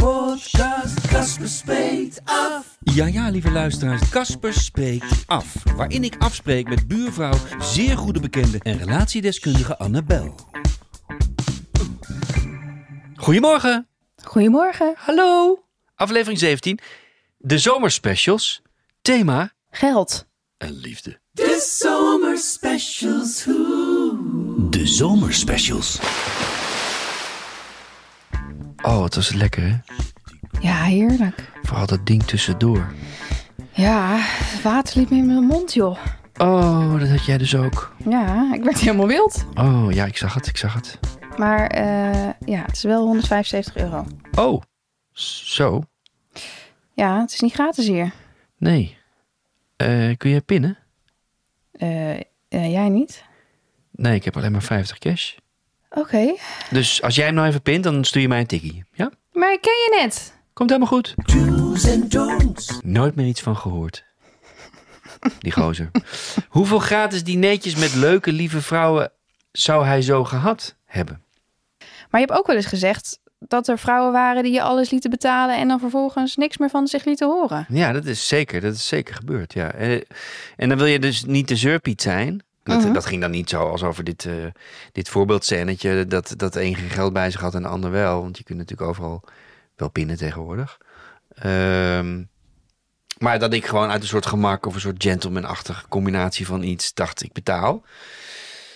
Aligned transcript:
Podcast 0.00 1.06
Casper 1.06 1.48
Spreekt 1.48 2.20
Af. 2.24 2.76
Ja, 2.80 3.06
ja, 3.06 3.28
lieve 3.28 3.50
luisteraars, 3.50 4.08
Casper 4.10 4.52
spreekt 4.52 5.24
af. 5.26 5.54
Waarin 5.76 6.04
ik 6.04 6.14
afspreek 6.18 6.68
met 6.68 6.88
buurvrouw, 6.88 7.38
zeer 7.58 7.96
goede 7.96 8.20
bekende 8.20 8.58
en 8.62 8.78
relatiedeskundige 8.78 9.78
Annabel. 9.78 10.34
Goedemorgen. 13.16 13.88
Goedemorgen. 14.24 14.94
Hallo. 14.96 15.58
Aflevering 15.94 16.38
17. 16.38 16.78
De 17.38 17.58
zomerspecials. 17.58 18.62
Thema 19.02 19.52
Geld. 19.70 20.26
en 20.58 20.72
liefde. 20.72 21.20
De 21.32 21.68
zomerspecials. 21.78 23.44
Hoe. 23.44 24.68
De 24.70 24.86
zomerspecials. 24.86 25.98
Oh, 28.82 28.98
wat 28.98 29.14
was 29.14 29.28
het 29.28 29.36
lekker, 29.36 29.62
hè? 29.62 29.76
Ja, 30.60 30.82
heerlijk. 30.82 31.50
Vooral 31.62 31.86
dat 31.86 32.06
ding 32.06 32.22
tussendoor. 32.22 32.92
Ja, 33.72 34.16
het 34.18 34.62
water 34.62 34.98
liep 34.98 35.10
me 35.10 35.16
in 35.16 35.26
mijn 35.26 35.44
mond, 35.44 35.74
joh. 35.74 35.98
Oh, 36.36 36.98
dat 36.98 37.08
had 37.08 37.24
jij 37.24 37.38
dus 37.38 37.56
ook. 37.56 37.94
Ja, 38.08 38.54
ik 38.54 38.64
werd 38.64 38.78
helemaal 38.78 39.06
wild. 39.06 39.44
Oh, 39.54 39.86
ja, 39.92 40.04
ik 40.04 40.16
zag 40.16 40.34
het, 40.34 40.46
ik 40.46 40.56
zag 40.56 40.74
het. 40.74 40.98
Maar 41.36 41.66
eh, 41.66 42.30
ja, 42.44 42.62
het 42.62 42.76
is 42.76 42.82
wel 42.82 43.02
175 43.02 43.76
euro. 43.76 44.06
Oh, 44.34 44.62
zo. 45.12 45.82
Ja, 46.92 47.20
het 47.20 47.32
is 47.32 47.40
niet 47.40 47.52
gratis 47.52 47.86
hier. 47.86 48.12
Nee. 48.58 48.96
Eh, 49.76 50.16
kun 50.16 50.30
jij 50.30 50.40
pinnen? 50.40 50.78
Eh, 51.72 52.16
eh, 52.16 52.22
jij 52.48 52.88
niet? 52.88 53.24
Nee, 53.90 54.14
ik 54.14 54.24
heb 54.24 54.36
alleen 54.36 54.52
maar 54.52 54.62
50 54.62 54.98
cash. 54.98 55.34
Oké. 55.90 56.34
Dus 56.70 57.02
als 57.02 57.14
jij 57.14 57.24
hem 57.24 57.34
nou 57.34 57.48
even 57.48 57.62
pint, 57.62 57.84
dan 57.84 58.04
stuur 58.04 58.22
je 58.22 58.28
mij 58.28 58.40
een 58.40 58.46
tikkie. 58.46 58.84
Ja? 58.92 59.10
Maar 59.32 59.52
ik 59.52 59.60
ken 59.60 59.72
je 59.72 59.98
net. 60.00 60.32
Komt 60.52 60.70
helemaal 60.70 60.92
goed. 60.92 61.14
Do's 61.16 61.84
en 61.84 62.08
don'ts. 62.08 62.78
Nooit 62.82 63.14
meer 63.14 63.26
iets 63.26 63.40
van 63.40 63.56
gehoord. 63.56 64.04
Die 65.38 65.52
gozer. 65.52 65.90
Hoeveel 66.48 66.78
gratis 66.78 67.24
dineetjes 67.24 67.74
met 67.74 67.94
leuke, 67.94 68.32
lieve 68.32 68.62
vrouwen 68.62 69.12
zou 69.52 69.84
hij 69.84 70.02
zo 70.02 70.24
gehad 70.24 70.76
hebben? 70.84 71.22
Maar 71.78 72.20
je 72.20 72.26
hebt 72.26 72.38
ook 72.38 72.46
wel 72.46 72.56
eens 72.56 72.66
gezegd 72.66 73.18
dat 73.38 73.68
er 73.68 73.78
vrouwen 73.78 74.12
waren 74.12 74.42
die 74.42 74.52
je 74.52 74.62
alles 74.62 74.90
lieten 74.90 75.10
betalen 75.10 75.56
en 75.56 75.68
dan 75.68 75.78
vervolgens 75.78 76.36
niks 76.36 76.58
meer 76.58 76.68
van 76.68 76.86
zich 76.86 77.04
lieten 77.04 77.26
horen. 77.26 77.66
Ja, 77.68 77.92
dat 77.92 78.04
is 78.04 78.28
zeker. 78.28 78.60
Dat 78.60 78.74
is 78.74 78.88
zeker 78.88 79.14
gebeurd. 79.14 79.52
Ja. 79.52 79.72
En, 79.72 80.04
en 80.56 80.68
dan 80.68 80.78
wil 80.78 80.86
je 80.86 80.98
dus 80.98 81.24
niet 81.24 81.48
de 81.48 81.56
zeurpiet 81.56 82.02
zijn. 82.02 82.42
Dat, 82.62 82.78
Mhm. 82.84 82.92
dat 82.92 83.06
ging 83.06 83.20
dan 83.20 83.30
niet 83.30 83.48
zo 83.50 83.68
als 83.68 83.82
over 83.82 84.04
dit, 84.04 84.24
eh 84.24 84.32
dit 84.92 85.08
voorbeeldscènetje. 85.08 86.06
Dat, 86.06 86.34
dat 86.36 86.52
de 86.52 86.62
een 86.62 86.76
geen 86.76 86.90
geld 86.90 87.12
bij 87.12 87.30
zich 87.30 87.40
had 87.40 87.54
en 87.54 87.62
de 87.62 87.68
ander 87.68 87.90
wel. 87.90 88.22
Want 88.22 88.38
je 88.38 88.44
kunt 88.44 88.58
natuurlijk 88.58 88.88
overal 88.88 89.22
wel 89.76 89.90
pinnen 89.90 90.16
tegenwoordig. 90.16 90.78
Ehm, 91.34 92.22
maar 93.18 93.38
dat 93.38 93.52
ik 93.52 93.66
gewoon 93.66 93.90
uit 93.90 94.02
een 94.02 94.08
soort 94.08 94.26
gemak 94.26 94.66
of 94.66 94.74
een 94.74 94.80
soort 94.80 95.02
gentleman-achtige 95.02 95.88
combinatie 95.88 96.46
van 96.46 96.62
iets 96.62 96.94
dacht 96.94 97.22
ik 97.22 97.32
betaal. 97.32 97.82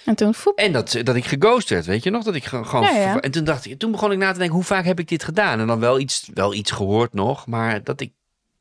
En 0.05 0.15
toen, 0.15 0.35
foep. 0.35 0.59
En 0.59 0.73
dat, 0.73 0.97
dat 1.03 1.15
ik 1.17 1.25
geghost 1.25 1.69
werd, 1.69 1.87
weet 1.87 2.03
je 2.03 2.11
nog? 2.11 2.25
Dat 2.25 2.35
ik 2.35 2.45
ge- 2.45 2.65
gewoon. 2.65 2.85
Ja, 2.85 2.99
ja. 2.99 3.21
En 3.21 3.31
toen 3.31 3.45
dacht 3.45 3.65
ik, 3.67 3.79
toen 3.79 3.91
begon 3.91 4.13
ik 4.13 4.19
na 4.19 4.33
te 4.33 4.39
denken, 4.39 4.57
hoe 4.57 4.65
vaak 4.65 4.85
heb 4.85 4.99
ik 4.99 5.09
dit 5.09 5.25
gedaan? 5.25 5.61
En 5.61 5.67
dan 5.67 5.81
wel 5.81 5.99
iets, 5.99 6.31
wel 6.35 6.55
iets 6.55 6.71
gehoord 6.71 7.13
nog, 7.15 7.47
maar 7.47 7.83
dat 7.85 8.01
ik 8.01 8.13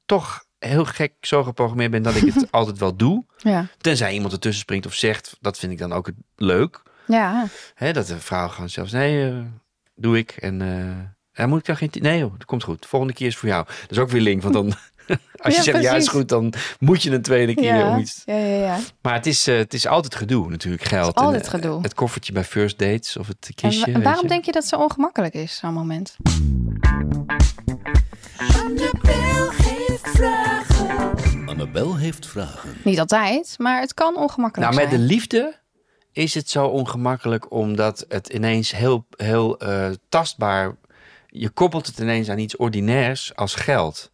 toch 0.06 0.43
heel 0.66 0.86
gek 0.86 1.14
zo 1.22 1.44
geprogrammeerd 1.44 1.92
ben 1.92 2.04
dat 2.04 2.16
ik 2.16 2.34
het 2.34 2.52
altijd 2.52 2.78
wel 2.78 2.96
doe. 2.96 3.26
Ja. 3.38 3.68
Tenzij 3.78 4.14
iemand 4.14 4.34
ertussen 4.34 4.62
springt 4.62 4.86
of 4.86 4.94
zegt, 4.94 5.38
dat 5.42 5.58
vind 5.58 5.72
ik 5.72 5.78
dan 5.78 5.94
ook 5.94 6.06
het 6.06 6.16
leuk. 6.36 6.82
Ja. 7.08 7.48
Hè, 7.74 7.94
dat 7.94 8.08
de 8.08 8.20
vrouw 8.20 8.48
gewoon 8.48 8.70
zelfs, 8.70 8.92
nee, 8.92 9.30
eh, 9.30 9.38
doe 9.96 10.18
ik. 10.18 10.32
En 10.32 10.62
eh, 10.62 11.08
ja, 11.34 11.48
moet 11.48 11.60
ik 11.60 11.66
dan 11.66 11.78
geen... 11.78 11.90
Nee 12.00 12.20
joh, 12.20 12.32
dat 12.32 12.46
komt 12.46 12.64
goed. 12.64 12.86
Volgende 12.86 13.14
keer 13.14 13.28
is 13.28 13.38
voor 13.38 13.50
jou. 13.50 13.66
Dat 13.66 13.92
is 13.92 13.98
ook 13.98 14.10
weer 14.10 14.22
link, 14.22 14.42
want 14.42 14.54
dan... 14.54 14.74
Als 15.44 15.54
je 15.54 15.60
Ja, 15.60 15.64
zegt 15.64 15.82
ja 15.84 15.94
is 15.96 16.08
goed, 16.08 16.30
dan 16.30 16.54
moet 16.80 17.04
je 17.04 17.12
een 17.12 17.22
tweede 17.22 17.54
keer 17.56 17.76
Ja. 17.76 17.90
om 17.94 18.00
iets... 18.00 18.22
ja, 18.26 18.36
ja, 18.36 18.56
ja. 18.66 18.80
Maar 19.02 19.14
het 19.14 19.26
is, 19.26 19.48
eh, 19.48 19.58
het 19.58 19.74
is 19.74 19.88
altijd 19.88 20.16
gedoe 20.16 20.50
natuurlijk, 20.50 20.84
geld. 20.84 21.16
En, 21.18 21.24
altijd 21.24 21.44
eh, 21.44 21.50
gedoe. 21.50 21.82
Het 21.82 21.94
koffertje 21.94 22.34
bij 22.34 22.44
first 22.44 22.80
dates 22.80 23.18
of 23.18 23.28
het 23.28 23.48
En, 23.48 23.54
kistje. 23.70 23.92
en 23.92 24.02
waarom 24.04 24.22
je. 24.24 24.28
denk 24.28 24.46
je 24.46 24.52
dat 24.52 24.62
het 24.62 24.72
zo 24.72 24.80
ongemakkelijk 24.80 25.34
is, 25.34 25.56
zo'n 25.58 25.74
moment? 25.74 26.16
Annabel 31.74 31.98
heeft 31.98 32.28
vragen. 32.28 32.78
Niet 32.84 33.00
altijd, 33.00 33.56
maar 33.58 33.80
het 33.80 33.94
kan 33.94 34.16
ongemakkelijk 34.16 34.72
Nou, 34.72 34.84
met 34.84 34.92
de 34.92 34.98
zijn. 34.98 35.10
liefde 35.10 35.60
is 36.12 36.34
het 36.34 36.50
zo 36.50 36.66
ongemakkelijk 36.66 37.52
omdat 37.52 38.06
het 38.08 38.28
ineens 38.30 38.72
heel, 38.72 39.06
heel 39.16 39.60
eh, 39.60 39.90
tastbaar... 40.10 40.76
Je 41.28 41.50
koppelt 41.50 41.88
het 41.88 42.00
ineens 42.00 42.30
aan 42.30 42.38
iets 42.38 42.56
ordinairs 42.56 43.36
als 43.36 43.56
geld. 43.56 44.12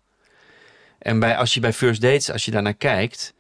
En 0.99 1.19
bij, 1.19 1.37
als 1.37 1.53
je 1.53 1.59
bij 1.59 1.73
first 1.73 2.01
dates, 2.01 2.31
als 2.31 2.45
je 2.45 2.51
daarnaar 2.51 2.73
kijkt... 2.73 3.33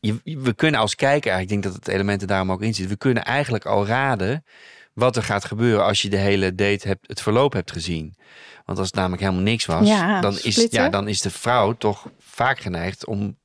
Je, 0.00 0.20
we 0.24 0.52
kunnen 0.52 0.80
als 0.80 0.94
kijker, 0.94 1.40
ik 1.40 1.48
denk 1.48 1.62
dat 1.62 1.74
het 1.74 1.88
element 1.88 2.20
er 2.20 2.28
daarom 2.28 2.52
ook 2.52 2.62
in 2.62 2.74
zit... 2.74 2.88
we 2.88 2.96
kunnen 2.96 3.24
eigenlijk 3.24 3.66
al 3.66 3.86
raden 3.86 4.44
wat 4.92 5.16
er 5.16 5.22
gaat 5.22 5.44
gebeuren 5.44 5.84
als 5.84 6.02
je 6.02 6.08
de 6.08 6.16
hele 6.16 6.54
date 6.54 6.88
hebt, 6.88 7.08
het 7.08 7.20
verloop 7.22 7.52
hebt 7.52 7.72
gezien. 7.72 8.14
Want 8.64 8.78
als 8.78 8.86
het 8.86 8.96
namelijk 8.96 9.22
helemaal 9.22 9.42
niks 9.42 9.66
was, 9.66 9.88
Ja, 9.88 10.20
dan, 10.20 10.32
is, 10.32 10.38
splitten. 10.54 10.82
ja, 10.82 10.88
dan 10.88 11.08
is 11.08 11.20
de 11.20 11.30
vrouw 11.30 11.72
toch 11.72 12.06
vaak 12.18 12.58
geneigd 12.60 13.06
om 13.06 13.38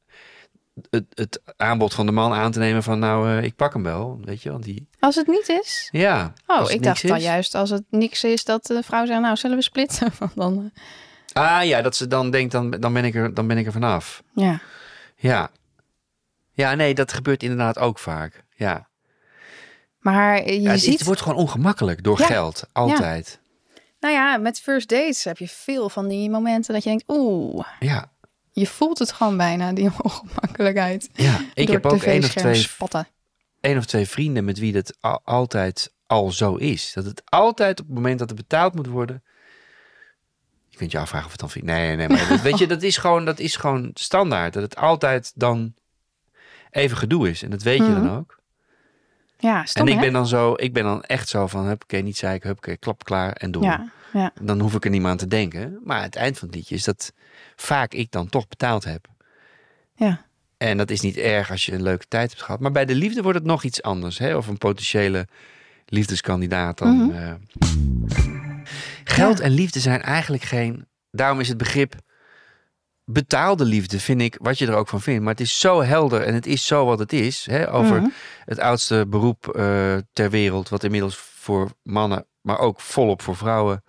het, 0.90 1.06
het 1.14 1.42
aanbod 1.58 1.94
van 1.94 2.06
de 2.06 2.12
man 2.12 2.34
aan 2.34 2.52
te 2.52 2.60
nemen 2.60 2.84
van 2.84 3.00
nou, 3.00 3.30
eh, 3.38 3.44
ik 3.44 3.56
pak 3.56 3.74
hem 3.74 3.84
wel, 3.84 4.20
weet 4.24 4.42
je, 4.42 4.52
want 4.52 4.64
die, 4.64 4.88
Als 5.00 5.16
het 5.16 5.28
niet 5.28 5.50
is? 5.50 5.90
ja. 5.92 6.34
Oh, 6.48 6.72
ik 6.72 6.84
dacht 6.84 7.08
dan 7.08 7.18
is. 7.18 7.24
juist 7.24 7.56
als 7.56 7.70
het 7.70 7.84
niks 7.90 8.24
is 8.24 8.44
dat 8.44 8.66
de 8.66 8.84
vrouw 8.84 9.06
zegt, 9.06 9.22
nou 9.22 9.36
zullen 9.36 9.58
we 9.58 9.64
splitsen? 9.64 10.12
Dan, 10.36 10.72
eh, 10.74 10.82
Ah 11.34 11.64
ja, 11.66 11.82
dat 11.82 11.96
ze 11.96 12.08
dan 12.08 12.32
denkt, 12.32 12.52
dan, 12.52 12.70
dan, 12.72 12.94
ben 12.94 13.06
ik 13.06 13.16
er, 13.16 13.34
dan 13.34 13.48
ben 13.48 13.58
ik 13.58 13.66
er 13.66 13.72
vanaf. 13.72 14.24
ja. 14.36 14.60
Ja. 15.16 15.50
Ja, 16.52 16.74
nee, 16.76 16.94
dat 16.94 17.14
gebeurt 17.14 17.44
inderdaad 17.44 17.80
ook 17.80 18.00
vaak. 18.00 18.44
Ja. 18.56 18.90
Maar 20.12 20.46
je 20.52 20.62
ja 20.62 20.78
ziet, 20.78 20.94
het 20.94 21.04
wordt 21.06 21.22
gewoon 21.22 21.38
ongemakkelijk 21.38 22.04
door 22.04 22.20
Ja. 22.20 22.26
geld, 22.26 22.64
altijd. 22.72 23.40
nou 24.00 24.14
ja, 24.14 24.38
met 24.38 24.60
first 24.60 24.90
dates 24.90 25.24
heb 25.24 25.38
je 25.38 25.48
veel 25.48 25.90
van 25.90 26.08
die 26.08 26.30
momenten 26.30 26.74
dat 26.74 26.84
je 26.84 26.90
denkt, 26.90 27.04
oeh, 27.08 27.66
Ja, 27.80 28.12
je 28.52 28.68
voelt 28.68 29.00
het 29.00 29.12
gewoon 29.12 29.38
bijna, 29.38 29.74
die 29.74 29.90
ongemakkelijkheid. 30.02 31.10
ja. 31.14 31.40
ik 31.54 31.66
door 31.66 31.76
heb 31.76 31.86
ook 31.86 32.04
één 32.04 32.24
of, 32.24 32.30
twee, 32.34 32.56
spatten. 32.56 33.08
één 33.62 33.78
of 33.78 33.86
twee 33.86 34.08
vrienden 34.08 34.46
met 34.46 34.60
wie 34.60 34.76
het 34.76 34.98
al- 35.00 35.22
altijd 35.24 35.94
al 36.08 36.32
zo 36.32 36.56
is. 36.56 36.92
Dat 36.94 37.06
het 37.06 37.22
altijd 37.26 37.80
op 37.80 37.86
het 37.86 37.96
moment 37.96 38.20
dat 38.20 38.30
er 38.30 38.36
betaald 38.36 38.76
moet 38.76 38.88
worden... 38.88 39.24
Je 40.70 40.78
kunt 40.78 40.92
je 40.92 41.00
afvragen 41.00 41.26
of 41.26 41.32
het 41.32 41.54
dan... 41.54 41.64
Nee, 41.66 41.96
nee, 41.96 42.08
maar 42.10 42.28
dat, 42.30 42.42
weet 42.52 42.58
je, 42.58 42.68
dat 42.68 42.82
is, 42.82 42.98
gewoon, 42.98 43.26
dat 43.26 43.40
is 43.40 43.56
gewoon 43.56 43.90
standaard. 43.94 44.54
Dat 44.54 44.64
het 44.64 44.76
altijd 44.76 45.32
dan 45.36 45.74
even 46.72 46.98
gedoe 46.98 47.30
is. 47.30 47.44
En 47.44 47.50
dat 47.50 47.62
weet 47.64 47.78
je 47.86 47.94
dan 47.94 48.18
ook. 48.18 48.44
Ja, 49.46 49.66
stom 49.66 49.86
en 49.86 49.92
ik 49.92 49.98
hè? 49.98 50.04
ben 50.04 50.14
dan 50.14 50.28
zo, 50.28 50.54
ik 50.56 50.74
ben 50.74 50.84
dan 50.84 51.04
echt 51.04 51.30
zo 51.30 51.48
van, 51.48 51.66
huppakee, 51.66 52.02
niet 52.02 52.18
zeiken, 52.18 52.48
huppakee, 52.48 52.78
klap, 52.78 53.04
klaar 53.04 53.32
en 53.34 53.52
door. 53.52 53.64
Ja, 53.64 53.92
ja, 54.14 54.32
Dan 54.42 54.60
hoef 54.60 54.74
ik 54.76 54.84
er 54.86 54.90
niet 54.90 55.02
meer 55.02 55.10
aan 55.10 55.18
te 55.18 55.28
denken. 55.28 55.80
Maar 55.84 56.02
het 56.02 56.16
eind 56.16 56.38
van 56.38 56.48
het 56.48 56.58
liedje 56.58 56.76
is 56.76 56.84
dat 56.84 57.14
vaak 57.56 57.94
ik 57.94 58.12
dan 58.12 58.30
toch 58.30 58.48
betaald 58.48 58.84
heb. 58.84 59.08
ja. 59.96 60.24
En 60.58 60.78
dat 60.78 60.90
is 60.90 61.02
niet 61.02 61.18
erg 61.18 61.52
als 61.52 61.66
je 61.66 61.72
een 61.74 61.82
leuke 61.84 62.06
tijd 62.08 62.30
hebt 62.30 62.42
gehad. 62.44 62.60
Maar 62.60 62.72
bij 62.72 62.86
de 62.86 62.96
liefde 62.96 63.22
wordt 63.22 63.38
het 63.38 63.48
nog 63.48 63.64
iets 63.64 63.82
anders. 63.82 64.18
Hè? 64.18 64.36
Of 64.36 64.48
een 64.48 64.58
potentiële 64.58 65.28
liefdeskandidaat 65.86 66.78
dan. 66.78 66.96
Mhm. 66.98 67.16
eh. 67.16 67.34
Geld 69.04 69.38
Ja. 69.38 69.44
en 69.44 69.52
liefde 69.52 69.80
zijn 69.80 70.02
eigenlijk 70.02 70.44
geen... 70.44 70.88
Daarom 71.12 71.40
is 71.40 71.48
het 71.48 71.58
begrip 71.58 71.94
betaalde 73.06 73.66
liefde, 73.66 74.00
vind 74.00 74.22
ik, 74.22 74.38
wat 74.42 74.58
je 74.58 74.68
er 74.68 74.76
ook 74.76 74.88
van 74.88 75.02
vindt. 75.02 75.22
Maar 75.24 75.32
het 75.32 75.42
is 75.42 75.60
zo 75.60 75.82
helder 75.82 76.22
en 76.22 76.34
het 76.34 76.46
is 76.46 76.66
zo 76.66 76.86
wat 76.86 77.00
het 77.00 77.14
is. 77.14 77.46
Hè? 77.46 77.72
Over 77.72 78.02
Mhm. 78.02 78.10
het 78.46 78.60
oudste 78.60 79.06
beroep 79.08 79.48
eh, 79.48 79.96
ter 80.14 80.30
wereld. 80.30 80.70
Wat 80.70 80.84
inmiddels 80.84 81.18
voor 81.18 81.72
mannen, 81.84 82.26
maar 82.42 82.60
ook 82.60 82.80
volop 82.82 83.22
voor 83.22 83.36
vrouwen 83.36 83.84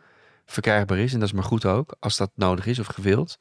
verkrijgbaar 0.46 0.98
is. 0.98 1.12
En 1.12 1.18
dat 1.18 1.28
is 1.28 1.34
maar 1.34 1.44
goed 1.44 1.64
ook, 1.64 1.94
als 2.00 2.16
dat 2.16 2.30
nodig 2.34 2.66
is 2.66 2.78
of 2.78 2.86
gewild. 2.86 3.36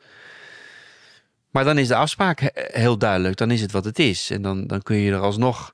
Maar 1.52 1.64
dan 1.64 1.78
is 1.78 1.88
de 1.88 1.96
afspraak 1.96 2.40
he- 2.40 2.50
heel 2.54 2.98
duidelijk. 2.98 3.36
Dan 3.38 3.52
is 3.52 3.62
het 3.62 3.72
wat 3.72 3.86
het 3.86 4.00
is. 4.00 4.30
En 4.30 4.42
dan, 4.42 4.68
dan 4.68 4.82
kun 4.82 4.96
je 4.98 5.12
er 5.12 5.20
alsnog 5.20 5.74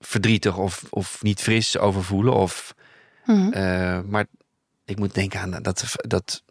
verdrietig 0.00 0.56
of, 0.56 0.84
of 0.90 1.22
niet 1.22 1.40
fris 1.40 1.78
over 1.78 2.04
voelen. 2.04 2.34
Of, 2.34 2.74
Mhm. 3.24 3.52
eh, 3.52 4.00
maar 4.06 4.26
ik 4.84 4.98
moet 4.98 5.14
denken 5.14 5.40
aan 5.40 5.50
dat, 5.62 5.94
dat 5.96 6.42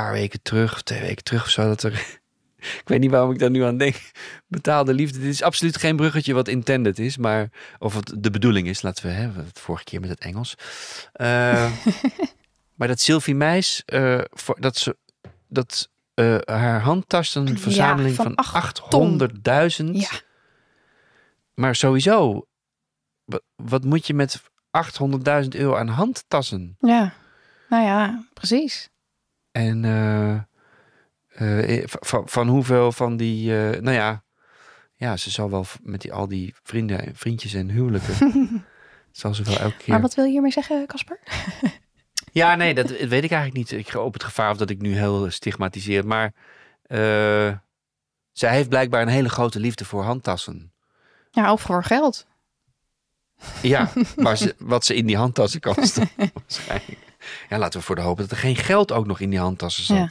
paar 0.00 0.12
weken 0.12 0.42
terug, 0.42 0.82
twee 0.82 1.00
weken 1.00 1.24
terug 1.24 1.42
of 1.42 1.50
zo, 1.50 1.62
dat 1.62 1.82
er... 1.82 1.92
ik 2.80 2.82
weet 2.84 3.00
niet 3.00 3.10
waarom 3.10 3.30
ik 3.30 3.38
daar 3.38 3.50
nu 3.50 3.62
aan 3.62 3.76
denk. 3.76 4.10
Betaalde 4.46 4.94
liefde. 4.94 5.18
Dit 5.18 5.28
is 5.28 5.42
absoluut 5.42 5.76
geen 5.76 5.96
bruggetje 5.96 6.34
wat 6.34 6.48
intended 6.48 6.98
is, 6.98 7.16
maar... 7.16 7.50
Of 7.78 7.94
wat 7.94 8.14
de 8.18 8.30
bedoeling 8.30 8.68
is, 8.68 8.82
laten 8.82 9.06
we... 9.06 9.12
Hè, 9.12 9.30
het 9.42 9.60
vorige 9.60 9.84
keer 9.84 10.00
met 10.00 10.10
het 10.10 10.18
Engels. 10.18 10.54
Uh, 11.16 11.72
maar 12.76 12.88
dat 12.88 13.00
Sylvie 13.00 13.34
Meis, 13.34 13.82
uh, 13.86 14.20
voor, 14.30 14.60
dat 14.60 14.76
ze... 14.76 14.96
Dat 15.48 15.90
uh, 16.14 16.38
haar 16.44 16.80
handtas 16.80 17.34
een 17.34 17.58
verzameling 17.58 18.16
Ja, 18.16 18.22
van 18.22 18.44
van 18.88 19.28
800.000. 19.88 19.90
Ja. 19.90 20.10
Maar 21.54 21.74
sowieso, 21.74 22.46
wat, 23.24 23.42
wat 23.56 23.84
moet 23.84 24.06
je 24.06 24.14
met 24.14 24.42
800.000 24.42 25.48
euro 25.48 25.76
aan 25.76 25.88
handtassen? 25.88 26.76
Ja, 26.80 27.14
nou 27.68 27.84
ja, 27.84 28.24
precies. 28.32 28.92
En 29.54 29.84
eh, 29.84 31.78
eh, 31.78 31.82
van, 31.86 32.28
van 32.28 32.48
hoeveel 32.48 32.92
van 32.92 33.16
die, 33.16 33.56
eh, 33.56 33.80
nou 33.80 33.96
ja, 33.96 34.22
ja, 34.94 35.16
ze 35.16 35.30
zal 35.30 35.50
wel 35.50 35.66
met 35.82 36.00
die, 36.00 36.12
al 36.12 36.28
die 36.28 36.54
vrienden 36.62 37.06
en 37.06 37.16
vriendjes 37.16 37.54
en 37.54 37.70
huwelijken, 37.70 38.14
zal 39.12 39.34
ze 39.34 39.42
wel 39.42 39.58
elke 39.58 39.76
keer. 39.76 39.88
Maar 39.92 40.00
wat 40.00 40.14
wil 40.14 40.24
je 40.24 40.30
hiermee 40.30 40.52
zeggen, 40.52 40.86
Casper? 40.86 41.18
Ja, 42.32 42.54
nee, 42.54 42.74
dat 42.74 42.88
weet 42.90 43.24
ik 43.24 43.30
eigenlijk 43.30 43.54
niet. 43.54 43.72
Ik 43.72 43.88
ga 43.88 43.98
op 43.98 44.12
het 44.12 44.24
gevaar 44.24 44.50
of 44.50 44.56
dat 44.56 44.70
ik 44.70 44.80
nu 44.80 44.96
heel 44.96 45.30
stigmatiseer, 45.30 46.06
maar 46.06 46.32
eh, 46.82 47.52
zij 48.32 48.54
heeft 48.54 48.68
blijkbaar 48.68 49.02
een 49.02 49.08
hele 49.08 49.28
grote 49.28 49.60
liefde 49.60 49.84
voor 49.84 50.02
handtassen. 50.02 50.72
Ja, 51.30 51.52
of 51.52 51.60
voor 51.60 51.84
geld. 51.84 52.26
Ja, 53.62 53.90
maar 54.16 54.36
ze, 54.36 54.54
wat 54.58 54.84
ze 54.84 54.94
in 54.94 55.06
die 55.06 55.16
handtassen 55.16 55.60
kan 55.60 55.86
stoppen, 55.86 56.30
waarschijnlijk. 56.34 56.98
Ja, 57.48 57.58
laten 57.58 57.78
we 57.80 57.86
voor 57.86 57.94
de 57.94 58.00
hopen 58.02 58.22
dat 58.22 58.30
er 58.32 58.36
geen 58.36 58.56
geld 58.56 58.92
ook 58.92 59.06
nog 59.06 59.20
in 59.20 59.30
die 59.30 59.38
handtassen 59.38 59.84
zat. 59.84 59.96
Ja. 59.96 60.08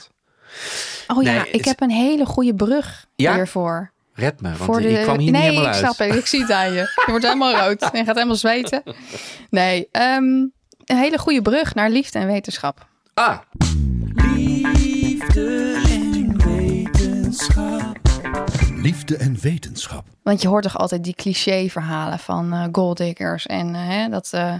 Oh 1.15 1.23
ja, 1.23 1.31
Nee, 1.31 1.47
ik 1.47 1.53
het- 1.53 1.65
heb 1.65 1.81
een 1.81 1.89
hele 1.91 2.25
goede 2.25 2.55
brug 2.55 3.05
Ja? 3.15 3.33
hiervoor. 3.33 3.91
Red 4.13 4.41
me, 4.41 4.47
want 4.49 4.63
voor 4.63 4.81
de... 4.81 4.89
ik 4.89 5.01
kwam 5.03 5.17
hier 5.19 5.31
nee, 5.31 5.41
niet 5.41 5.49
helemaal 5.49 5.61
ik 5.61 5.83
uit. 5.83 5.93
snap 5.95 6.07
het. 6.07 6.15
Ik 6.17 6.25
zie 6.25 6.41
het 6.41 6.51
aan 6.51 6.71
je. 6.73 6.79
Je 6.79 7.03
wordt 7.07 7.23
helemaal 7.25 7.55
rood 7.67 7.81
en 7.81 7.97
je 7.99 8.05
gaat 8.05 8.15
helemaal 8.15 8.35
zweten. 8.35 8.83
Nee, 9.49 9.87
ehm, 9.91 10.23
een 10.85 10.97
hele 10.97 11.17
goede 11.17 11.41
brug 11.41 11.73
naar 11.75 11.89
liefde 11.89 12.19
en 12.19 12.27
wetenschap. 12.27 12.87
Ah, 13.13 13.37
Liefde 14.35 15.81
en 15.89 16.37
wetenschap. 16.45 17.97
Liefde 18.75 19.17
en 19.17 19.37
wetenschap. 19.41 20.05
Want 20.23 20.41
je 20.41 20.47
hoort 20.47 20.63
toch 20.63 20.77
altijd 20.77 21.03
die 21.03 21.15
cliché-verhalen 21.15 22.19
van 22.19 22.53
eh 22.53 22.63
golddiggers 22.71 23.45
en 23.45 23.75
eh, 23.75 23.87
hè, 23.87 24.09
dat, 24.09 24.29
eh, 24.31 24.53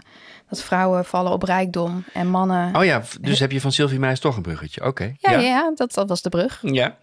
dat 0.54 0.64
vrouwen 0.64 1.06
vallen 1.06 1.32
op 1.32 1.44
rijkdom 1.44 2.04
en 2.14 2.28
mannen. 2.30 2.76
oh 2.76 2.84
ja, 2.86 3.02
dus 3.22 3.40
heb 3.40 3.52
je 3.52 3.62
van 3.62 3.72
Sylvie 3.72 4.00
Meijs 4.00 4.20
toch 4.20 4.36
een 4.36 4.42
bruggetje. 4.42 4.86
Oké. 4.86 5.16
ja, 5.20 5.32
ja, 5.32 5.72
dat, 5.76 5.94
dat 5.94 6.10
was 6.10 6.22
de 6.22 6.30
brug. 6.30 6.60
Ja. 6.62 6.96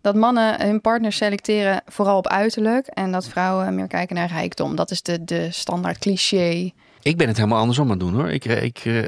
Dat 0.00 0.14
mannen 0.14 0.60
hun 0.66 0.80
partners 0.80 1.16
selecteren 1.16 1.82
vooral 1.86 2.16
op 2.16 2.26
uiterlijk 2.28 2.86
en 2.86 3.12
dat 3.12 3.28
vrouwen 3.28 3.74
meer 3.74 3.86
kijken 3.86 4.16
naar 4.16 4.28
rijkdom. 4.28 4.76
Dat 4.76 4.90
is 4.90 5.02
de, 5.02 5.24
de 5.24 5.48
standaard 5.50 5.98
cliché 5.98 6.70
Ik 7.02 7.16
ben 7.16 7.28
het 7.28 7.36
helemaal 7.36 7.58
andersom 7.58 7.84
aan 7.84 7.90
het 7.90 8.00
doen 8.00 8.14
hoor. 8.14 8.30
Ik, 8.30 8.44
ik 8.44 8.78
eh, 8.84 9.02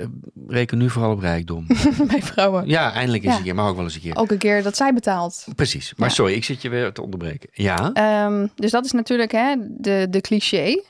reken 0.48 0.78
nu 0.78 0.90
vooral 0.90 1.10
op 1.10 1.18
rijkdom. 1.20 1.66
bij 2.10 2.22
vrouwen. 2.22 2.66
Ja, 2.68 2.92
eindelijk 2.92 3.22
eens 3.24 3.32
Ja. 3.32 3.38
een 3.38 3.44
keer, 3.44 3.54
maar 3.54 3.68
ook 3.68 3.74
wel 3.76 3.84
eens 3.84 3.94
een 3.94 4.00
keer. 4.00 4.16
Ook 4.16 4.30
een 4.30 4.38
keer 4.38 4.62
dat 4.62 4.76
zij 4.76 4.92
betaalt. 4.94 5.44
Precies. 5.56 5.92
Maar 5.96 6.08
Ja. 6.08 6.14
sorry, 6.14 6.32
ik 6.34 6.44
zit 6.44 6.62
je 6.62 6.68
weer 6.68 6.92
te 6.92 7.02
onderbreken. 7.02 7.48
Ja. 7.52 7.92
Ehm, 7.92 8.46
dus 8.54 8.70
dat 8.70 8.84
is 8.84 8.92
natuurlijk 8.92 9.32
hè, 9.32 9.54
de, 9.68 10.06
de 10.10 10.20
cliché. 10.20 10.82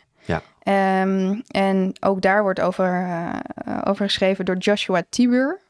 Ehm, 0.65 1.41
en 1.47 1.93
ook 2.01 2.21
daar 2.21 2.43
wordt 2.43 2.61
over, 2.61 2.85
eh, 2.85 3.79
over 3.85 4.05
geschreven 4.05 4.45
door 4.45 4.57
Joshua 4.57 5.03
Tiboer. 5.09 5.61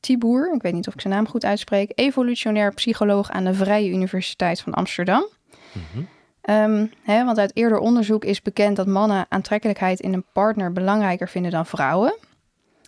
Tiboer, 0.00 0.54
ik 0.54 0.62
weet 0.62 0.72
niet 0.72 0.86
of 0.86 0.94
ik 0.94 1.00
zijn 1.00 1.14
naam 1.14 1.28
goed 1.28 1.44
uitspreek. 1.44 1.92
Evolutionair 1.94 2.74
psycholoog 2.74 3.30
aan 3.30 3.44
de 3.44 3.54
Vrije 3.54 3.90
Universiteit 3.90 4.60
van 4.60 4.74
Amsterdam. 4.74 5.26
Ehm, 6.40 6.86
hè, 7.02 7.24
want 7.24 7.38
uit 7.38 7.56
eerder 7.56 7.78
onderzoek 7.78 8.24
is 8.24 8.42
bekend 8.42 8.76
dat 8.76 8.86
mannen 8.86 9.26
aantrekkelijkheid 9.28 10.00
in 10.00 10.12
een 10.12 10.24
partner 10.32 10.72
belangrijker 10.72 11.28
vinden 11.28 11.50
dan 11.50 11.66
vrouwen. 11.66 12.18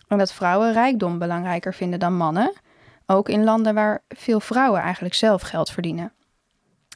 En 0.07 0.17
dat 0.17 0.33
vrouwen 0.33 0.73
rijkdom 0.73 1.19
belangrijker 1.19 1.73
vinden 1.73 1.99
dan 1.99 2.15
mannen. 2.15 2.53
Ook 3.05 3.29
in 3.29 3.43
landen 3.43 3.73
waar 3.73 4.01
veel 4.07 4.39
vrouwen 4.39 4.81
eigenlijk 4.81 5.13
zelf 5.13 5.41
geld 5.41 5.69
verdienen. 5.69 6.13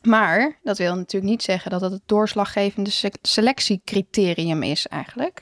Maar 0.08 0.60
dat 0.64 0.78
wil 0.78 0.96
natuurlijk 0.96 1.32
niet 1.32 1.44
zeggen 1.44 1.72
dat 1.72 1.80
dat 1.80 1.92
het 1.92 2.02
doorslaggevende 2.06 2.90
se- 2.90 3.12
selectiecriterium 3.22 4.64
is 4.64 4.88
eigenlijk. 4.88 5.42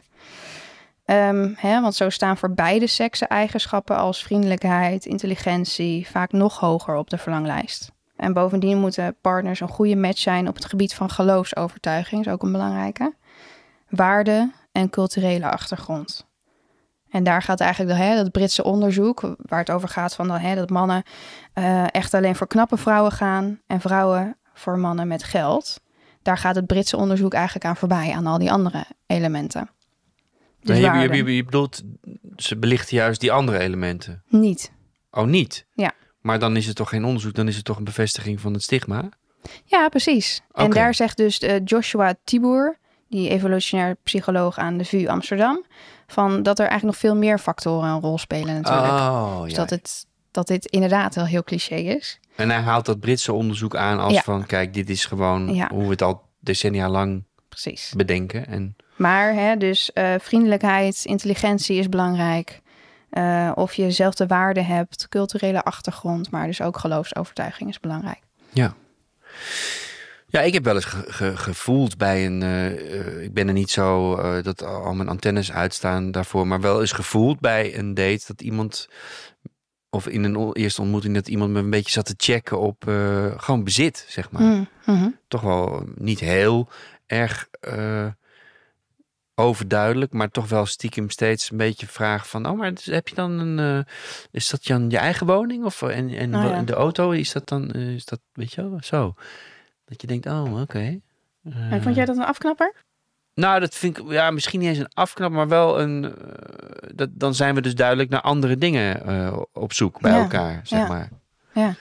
Ehm, 1.06 1.54
hè, 1.56 1.82
want 1.82 1.96
zo 1.96 2.10
staan 2.10 2.38
voor 2.38 2.54
beide 2.54 2.88
seksen 2.88 3.28
eigenschappen 3.28 3.98
als 3.98 4.24
vriendelijkheid, 4.24 5.06
intelligentie 5.06 6.08
vaak 6.10 6.32
nog 6.32 6.60
hoger 6.60 6.96
op 6.96 7.10
de 7.10 7.18
verlanglijst. 7.18 7.92
En 8.16 8.34
bovendien 8.34 8.78
moeten 8.78 9.16
partners 9.22 9.60
een 9.60 9.68
goede 9.68 9.96
match 9.96 10.20
zijn 10.20 10.48
op 10.48 10.56
het 10.56 10.66
gebied 10.66 10.94
van 10.94 11.10
geloofsovertuiging, 11.10 12.26
is 12.26 12.32
ook 12.32 12.44
een 12.44 12.52
belangrijke. 12.52 13.16
Waarde 13.90 14.52
en 14.72 14.90
culturele 14.90 15.50
achtergrond. 15.50 16.30
En 17.10 17.24
daar 17.24 17.42
gaat 17.42 17.60
eigenlijk 17.60 18.00
hè, 18.00 18.16
dat 18.16 18.32
Britse 18.32 18.64
onderzoek, 18.64 19.36
waar 19.38 19.60
het 19.60 19.72
over 19.72 19.90
gaat 19.90 20.16
van 20.16 20.32
hè, 20.32 20.56
dat 20.56 20.70
mannen 20.70 21.04
eh, 21.54 21.94
echt 21.94 22.14
alleen 22.14 22.36
voor 22.36 22.48
knappe 22.48 22.78
vrouwen 22.78 23.12
gaan 23.12 23.62
en 23.68 23.82
vrouwen 23.82 24.38
voor 24.62 24.80
mannen 24.80 25.08
met 25.08 25.24
geld. 25.24 25.82
Daar 26.22 26.38
gaat 26.38 26.56
het 26.56 26.66
Britse 26.66 26.98
onderzoek 26.98 27.34
eigenlijk 27.34 27.66
aan 27.66 27.78
voorbij, 27.78 28.12
aan 28.12 28.28
al 28.28 28.38
die 28.38 28.52
andere 28.52 28.86
elementen. 29.08 29.70
Dus 30.62 30.76
je, 30.76 30.82
je, 30.82 30.90
waarde. 30.90 31.16
je, 31.16 31.36
je 31.36 31.44
bedoelt, 31.44 31.82
ze 32.36 32.58
belichten 32.58 32.98
juist 32.98 33.20
die 33.20 33.32
andere 33.32 33.60
elementen. 33.60 34.24
Niet. 34.28 34.72
Oh, 35.12 35.26
niet? 35.26 35.66
Ja. 35.74 35.94
Maar 36.22 36.40
dan 36.40 36.56
is 36.56 36.68
het 36.68 36.76
toch 36.76 36.90
geen 36.90 37.06
onderzoek, 37.06 37.34
dan 37.34 37.48
is 37.48 37.56
het 37.56 37.66
toch 37.66 37.78
een 37.78 37.84
bevestiging 37.84 38.42
van 38.42 38.54
het 38.54 38.64
stigma? 38.64 39.10
Ja, 39.66 39.90
precies. 39.90 40.42
En 40.52 40.72
daar 40.72 40.94
zegt 40.94 41.18
dus 41.18 41.40
eh, 41.40 41.56
Joshua 41.66 42.16
Tiboer, 42.24 42.78
die 43.10 43.30
evolutionair 43.30 43.98
psycholoog 44.04 44.58
aan 44.58 44.78
de 44.78 44.86
VU 44.86 45.08
Amsterdam, 45.08 45.66
van 46.08 46.44
dat 46.44 46.60
er 46.60 46.68
eigenlijk 46.68 46.94
nog 46.94 47.12
veel 47.12 47.20
meer 47.20 47.40
factoren 47.40 47.90
een 47.90 48.02
rol 48.02 48.18
spelen 48.18 48.62
natuurlijk. 48.62 48.88
Oh, 48.88 49.42
dus 49.42 49.52
ja. 49.52 49.58
dat, 49.58 49.70
het, 49.70 50.06
dat 50.32 50.48
dit 50.48 50.66
inderdaad 50.66 51.16
wel 51.16 51.26
heel 51.26 51.44
cliché 51.44 51.76
is. 51.76 52.20
En 52.42 52.50
hij 52.50 52.60
haalt 52.62 52.86
dat 52.86 53.00
Britse 53.00 53.34
onderzoek 53.34 53.76
aan 53.76 54.00
als 54.00 54.14
Ja. 54.14 54.22
van, 54.22 54.46
kijk, 54.46 54.74
dit 54.74 54.90
is 54.90 55.06
gewoon 55.06 55.54
Ja. 55.54 55.70
hoe 55.74 55.84
we 55.84 55.90
het 55.90 56.02
al 56.02 56.22
decennia 56.40 56.90
lang 56.90 57.24
Precies. 57.50 57.94
bedenken. 57.96 58.48
En 58.48 58.76
Maar 58.96 59.34
hè, 59.34 59.58
dus 59.58 59.94
eh, 59.94 60.14
vriendelijkheid, 60.20 61.02
intelligentie 61.06 61.78
is 61.78 61.90
belangrijk. 61.90 62.62
Eh, 63.10 63.52
of 63.56 63.74
je 63.74 63.82
dezelfde 63.84 64.28
waarde 64.28 64.62
hebt, 64.62 65.08
culturele 65.10 65.64
achtergrond, 65.64 66.32
maar 66.32 66.48
dus 66.48 66.62
ook 66.62 66.78
geloofsovertuiging 66.78 67.70
is 67.70 67.80
belangrijk. 67.80 68.20
Ja. 68.52 68.74
Ja, 70.28 70.42
ik 70.42 70.54
heb 70.54 70.64
wel 70.64 70.76
eens 70.76 70.86
ge- 70.86 71.04
ge- 71.08 71.38
gevoeld 71.38 71.98
bij 71.98 72.26
een. 72.26 72.42
eh, 72.44 73.24
ik 73.24 73.34
ben 73.34 73.48
er 73.48 73.54
niet 73.54 73.70
zo 73.72 74.16
dat 74.42 74.64
al 74.64 74.94
mijn 74.94 75.10
antennes 75.10 75.52
uitstaan 75.52 76.12
daarvoor, 76.12 76.48
maar 76.48 76.62
wel 76.62 76.80
eens 76.82 76.92
gevoeld 76.92 77.40
bij 77.40 77.78
een 77.78 77.94
date 77.94 78.24
dat 78.28 78.42
iemand. 78.42 78.90
Of 79.94 80.08
in 80.08 80.24
een 80.24 80.54
eerste 80.54 80.82
ontmoeting 80.82 81.14
dat 81.14 81.28
iemand 81.28 81.52
me 81.52 81.60
een 81.60 81.70
beetje 81.70 81.92
zat 81.92 82.06
te 82.06 82.14
checken 82.18 82.60
op 82.60 82.88
eh, 82.88 83.40
gewoon 83.40 83.64
bezit, 83.64 84.06
zeg 84.08 84.32
maar. 84.32 84.42
Mm, 84.42 84.68
mhm. 84.86 85.10
Toch 85.28 85.42
wel 85.42 85.84
niet 85.96 86.20
heel 86.20 86.70
erg 87.06 87.48
eh, 87.60 88.08
overduidelijk, 89.36 90.14
maar 90.14 90.30
toch 90.30 90.50
wel 90.50 90.66
stiekem 90.66 91.10
steeds 91.10 91.52
een 91.52 91.58
beetje 91.58 91.88
vraag 91.88 92.30
van: 92.30 92.46
oh, 92.48 92.58
maar 92.58 92.72
heb 92.84 93.08
je 93.08 93.16
dan 93.16 93.32
een. 93.40 93.60
eh, 93.86 93.94
is 94.32 94.50
dat 94.50 94.64
dan 94.66 94.90
je 94.90 94.98
eigen 94.98 95.28
woning? 95.28 95.64
Of 95.66 95.82
en, 95.82 96.10
en 96.10 96.36
Oh, 96.36 96.44
ja. 96.44 96.62
de 96.62 96.74
auto, 96.74 97.12
is 97.12 97.32
dat 97.32 97.48
dan. 97.48 97.72
eh, 97.72 97.94
is 97.94 98.06
dat, 98.06 98.20
weet 98.34 98.54
je 98.54 98.70
wel, 98.70 98.80
zo. 98.84 99.14
Dat 99.86 100.02
je 100.02 100.08
denkt: 100.08 100.26
oh, 100.26 100.62
oké. 100.62 101.00
Eh, 101.44 101.72
En 101.72 101.82
vond 101.82 101.96
jij 101.96 102.06
dat 102.06 102.18
een 102.18 102.24
afknapper? 102.26 102.74
Nou, 103.34 103.60
dat 103.60 103.76
vind 103.76 103.98
ik 103.98 104.12
ja, 104.12 104.32
misschien 104.32 104.60
niet 104.60 104.70
eens 104.70 104.78
een 104.78 104.94
afknap, 104.94 105.32
maar 105.32 105.48
wel 105.48 105.80
een. 105.82 106.04
eh, 106.06 106.90
dat, 106.96 107.10
dan 107.14 107.36
zijn 107.36 107.56
we 107.56 107.62
dus 107.62 107.76
duidelijk 107.76 108.10
naar 108.10 108.22
andere 108.22 108.58
dingen 108.58 109.06
eh, 109.06 109.38
op 109.54 109.74
zoek 109.74 110.00
bij 110.02 110.12
Ja, 110.12 110.18
elkaar, 110.22 110.60
zeg 110.64 110.80
ja. 110.80 110.88
maar. 110.88 111.10
Ja. 111.54 111.76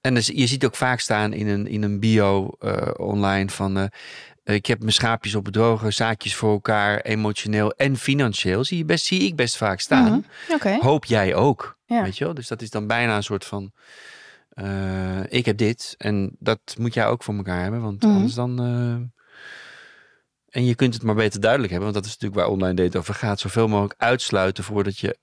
En 0.00 0.14
dus, 0.14 0.26
je 0.26 0.46
ziet 0.46 0.64
ook 0.64 0.76
vaak 0.76 1.00
staan 1.00 1.32
in 1.32 1.48
een, 1.48 1.66
in 1.66 1.82
een 1.82 2.00
bio 2.00 2.50
eh, 2.58 2.88
online 2.96 3.48
van... 3.50 3.90
ik 4.44 4.66
heb 4.66 4.78
mijn 4.80 4.92
schaapjes 4.92 5.34
op 5.34 5.44
bedrogen, 5.44 5.92
zaakjes 5.92 6.34
voor 6.34 6.52
elkaar, 6.52 7.00
emotioneel 7.00 7.70
en 7.72 7.96
financieel. 7.96 8.64
Zie, 8.64 8.78
je 8.78 8.84
best, 8.84 9.04
zie 9.04 9.20
ik 9.20 9.36
best 9.36 9.56
vaak 9.56 9.80
staan. 9.80 10.24
Oké. 10.48 10.76
Hoop 10.80 11.04
jij 11.04 11.34
ook, 11.34 11.76
Ja. 11.86 12.02
weet 12.02 12.18
je 12.18 12.24
wel? 12.24 12.34
Dus 12.34 12.48
dat 12.48 12.62
is 12.62 12.70
dan 12.70 12.86
bijna 12.86 13.16
een 13.16 13.22
soort 13.22 13.44
van... 13.44 13.72
ik 15.28 15.46
heb 15.46 15.56
dit 15.56 15.94
en 15.98 16.36
dat 16.38 16.60
moet 16.78 16.94
jij 16.94 17.06
ook 17.06 17.22
voor 17.22 17.34
elkaar 17.34 17.62
hebben, 17.62 17.80
want 17.80 18.02
Mhm. 18.02 18.14
anders 18.14 18.34
dan... 18.34 19.12
en 20.50 20.64
je 20.64 20.74
kunt 20.74 20.94
het 20.94 21.02
maar 21.02 21.14
beter 21.14 21.40
duidelijk 21.40 21.72
hebben, 21.72 21.92
want 21.92 22.04
dat 22.04 22.12
is 22.12 22.18
natuurlijk 22.18 22.40
waar 22.40 22.56
online 22.56 22.82
date 22.82 22.98
over 22.98 23.14
gaat. 23.14 23.40
Zoveel 23.40 23.68
mogelijk 23.68 24.00
uitsluiten 24.00 24.64
voordat 24.64 24.98
je... 24.98 25.18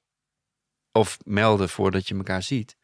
Of 0.91 1.17
melden 1.23 1.69
voordat 1.69 2.07
je 2.07 2.15
elkaar 2.15 2.43
ziet. 2.43 2.77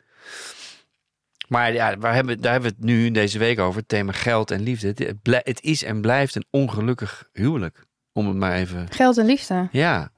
Maar 1.47 1.73
ja, 1.73 1.97
waar 1.97 2.13
hebben, 2.13 2.41
daar 2.41 2.51
hebben 2.51 2.69
we 2.71 2.75
het 2.77 2.85
nu 2.85 3.11
deze 3.11 3.39
week 3.39 3.59
over. 3.59 3.79
Het 3.79 3.87
thema 3.87 4.11
geld 4.11 4.51
en 4.51 4.61
liefde. 4.61 5.17
Het, 5.23 5.61
is 5.61 5.83
en 5.83 6.01
blijft 6.01 6.35
een 6.35 6.45
ongelukkig 6.49 7.29
huwelijk. 7.31 7.85
Om 8.11 8.27
het 8.27 8.37
maar 8.37 8.53
even... 8.53 8.87
Geld 8.91 9.17
en 9.17 9.25
liefde. 9.25 9.67
Ja, 9.71 10.11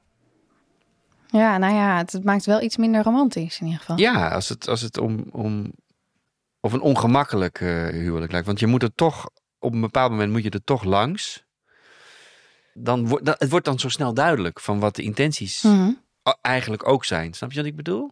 Ja, 1.27 1.57
nou 1.57 1.73
ja, 1.73 1.97
het, 1.97 2.11
het 2.11 2.23
maakt 2.23 2.45
wel 2.45 2.61
iets 2.61 2.77
minder 2.77 3.03
romantisch 3.03 3.59
in 3.59 3.65
ieder 3.65 3.79
geval. 3.79 3.97
Ja, 3.97 4.29
als 4.29 4.49
het, 4.49 4.67
als 4.67 4.81
het 4.81 4.97
om, 4.97 5.25
om 5.31 5.73
of 6.65 6.73
een 6.73 6.81
ongemakkelijk 6.81 7.61
eh, 7.61 7.87
huwelijk 7.87 8.31
lijkt. 8.31 8.47
Want 8.47 8.59
je 8.59 8.67
moet 8.67 8.83
er 8.83 8.93
toch, 8.93 9.29
op 9.59 9.73
een 9.73 9.81
bepaald 9.81 10.11
moment 10.11 10.31
moet 10.31 10.43
je 10.43 10.49
er 10.49 10.63
toch 10.63 10.83
langs. 10.83 11.44
Dan 12.77 13.07
wordt 13.07 13.27
het 13.39 13.49
wordt 13.49 13.65
dan 13.65 13.79
zo 13.79 13.89
snel 13.89 14.13
duidelijk 14.13 14.59
van 14.59 14.79
wat 14.79 14.95
de 14.95 15.01
intenties 15.01 15.61
Mhm. 15.61 15.91
eigenlijk 16.41 16.87
ook 16.87 17.05
zijn. 17.05 17.33
Snap 17.33 17.51
je 17.51 17.57
wat 17.57 17.65
ik 17.65 17.75
bedoel? 17.75 18.11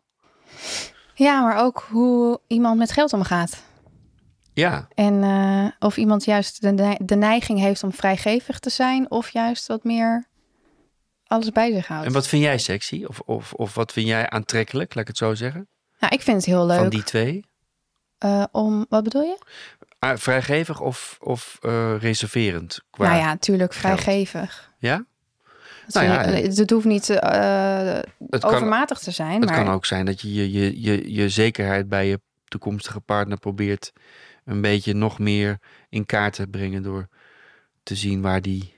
Ja, 1.15 1.41
maar 1.41 1.57
ook 1.57 1.85
hoe 1.89 2.39
iemand 2.47 2.77
met 2.77 2.91
geld 2.91 3.13
omgaat. 3.13 3.63
Ja, 4.53 4.87
En 4.93 5.23
eh, 5.23 5.65
of 5.87 5.97
iemand 5.97 6.25
juist 6.25 6.61
de, 6.61 6.71
ne- 6.71 6.97
de 7.03 7.15
neiging 7.15 7.59
heeft 7.59 7.83
om 7.83 7.93
vrijgevig 7.93 8.59
te 8.59 8.69
zijn, 8.69 9.11
of 9.11 9.29
juist 9.29 9.67
wat 9.67 9.83
meer 9.83 10.25
alles 11.27 11.49
bij 11.51 11.71
zich 11.73 11.87
houdt. 11.87 12.05
en 12.05 12.13
wat 12.13 12.27
vind 12.27 12.43
jij 12.43 12.57
sexy? 12.57 13.03
Of, 13.07 13.19
of, 13.19 13.53
of 13.53 13.75
wat 13.75 13.91
vind 13.91 14.07
jij 14.07 14.29
aantrekkelijk, 14.29 14.93
laat 14.93 15.01
ik 15.03 15.07
het 15.07 15.17
zo 15.17 15.33
zeggen? 15.33 15.67
Nou, 15.99 16.13
ik 16.13 16.21
vind 16.21 16.37
het 16.37 16.45
heel 16.45 16.65
leuk 16.65 16.77
Van 16.79 16.89
die 16.89 17.03
twee? 17.03 17.45
eh, 18.17 18.43
om. 18.51 18.85
Wat 18.89 19.03
bedoel 19.03 19.21
je? 19.21 19.37
Ah, 20.03 20.17
vrijgevig 20.17 20.79
of, 20.79 21.17
of 21.19 21.57
eh, 21.61 21.95
reserverend? 21.99 22.83
Qua... 22.89 23.07
Nou 23.07 23.19
ja, 23.19 23.25
natuurlijk 23.25 23.73
vrijgevig. 23.73 24.73
Ja? 24.77 25.05
Het, 25.85 25.93
Nou 25.93 26.07
ja, 26.07 26.23
het, 26.23 26.57
het 26.57 26.69
hoeft 26.69 26.85
niet 26.85 27.09
eh, 27.09 27.99
Het 28.29 28.41
kan, 28.41 28.53
overmatig 28.53 28.99
te 28.99 29.11
zijn, 29.11 29.41
het 29.41 29.49
maar 29.49 29.63
kan 29.63 29.73
ook 29.73 29.85
zijn 29.85 30.05
dat 30.05 30.21
je 30.21 30.33
je, 30.33 30.51
je, 30.51 30.81
je 30.81 31.13
je 31.13 31.29
zekerheid 31.29 31.89
bij 31.89 32.07
je 32.07 32.21
toekomstige 32.45 32.99
partner 32.99 33.37
probeert 33.37 33.93
een 34.45 34.61
beetje 34.61 34.93
nog 34.93 35.19
meer 35.19 35.59
in 35.89 36.05
kaart 36.05 36.33
te 36.33 36.47
brengen 36.47 36.83
door 36.83 37.07
te 37.83 37.95
zien 37.95 38.21
waar 38.21 38.41
die 38.41 38.73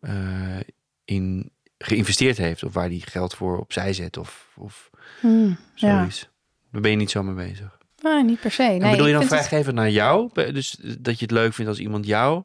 eh, 0.00 0.60
in 1.04 1.50
geïnvesteerd 1.78 2.36
heeft 2.36 2.64
of 2.64 2.72
waar 2.72 2.88
die 2.88 3.02
geld 3.02 3.34
voor 3.34 3.58
opzij 3.58 3.92
zet 3.92 4.16
of, 4.16 4.52
of 4.56 4.90
Hmm, 5.20 5.58
ja. 5.74 5.98
zoiets. 5.98 6.28
Daar 6.70 6.80
ben 6.80 6.90
je 6.90 6.96
niet 6.96 7.10
zo 7.10 7.22
mee 7.22 7.48
bezig. 7.48 7.75
Ah, 8.06 8.24
niet 8.24 8.40
per 8.40 8.50
se. 8.50 8.62
Nee, 8.62 8.80
en 8.80 8.90
bedoel 8.90 9.06
je 9.06 9.12
dan 9.12 9.20
het- 9.20 9.30
vrijgeven 9.30 9.74
naar 9.74 9.90
jou? 9.90 10.30
Dus 10.52 10.76
dat 10.98 11.18
je 11.18 11.24
het 11.24 11.34
leuk 11.34 11.54
vindt 11.54 11.70
als 11.70 11.80
iemand 11.80 12.06
jou 12.06 12.42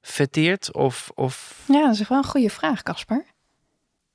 fetteert 0.00 0.72
of, 0.74 1.10
of 1.14 1.64
Ja, 1.68 1.86
dat 1.86 2.00
is 2.00 2.08
wel 2.08 2.18
een 2.18 2.24
goede 2.24 2.50
vraag, 2.50 2.82
Casper. 2.82 3.24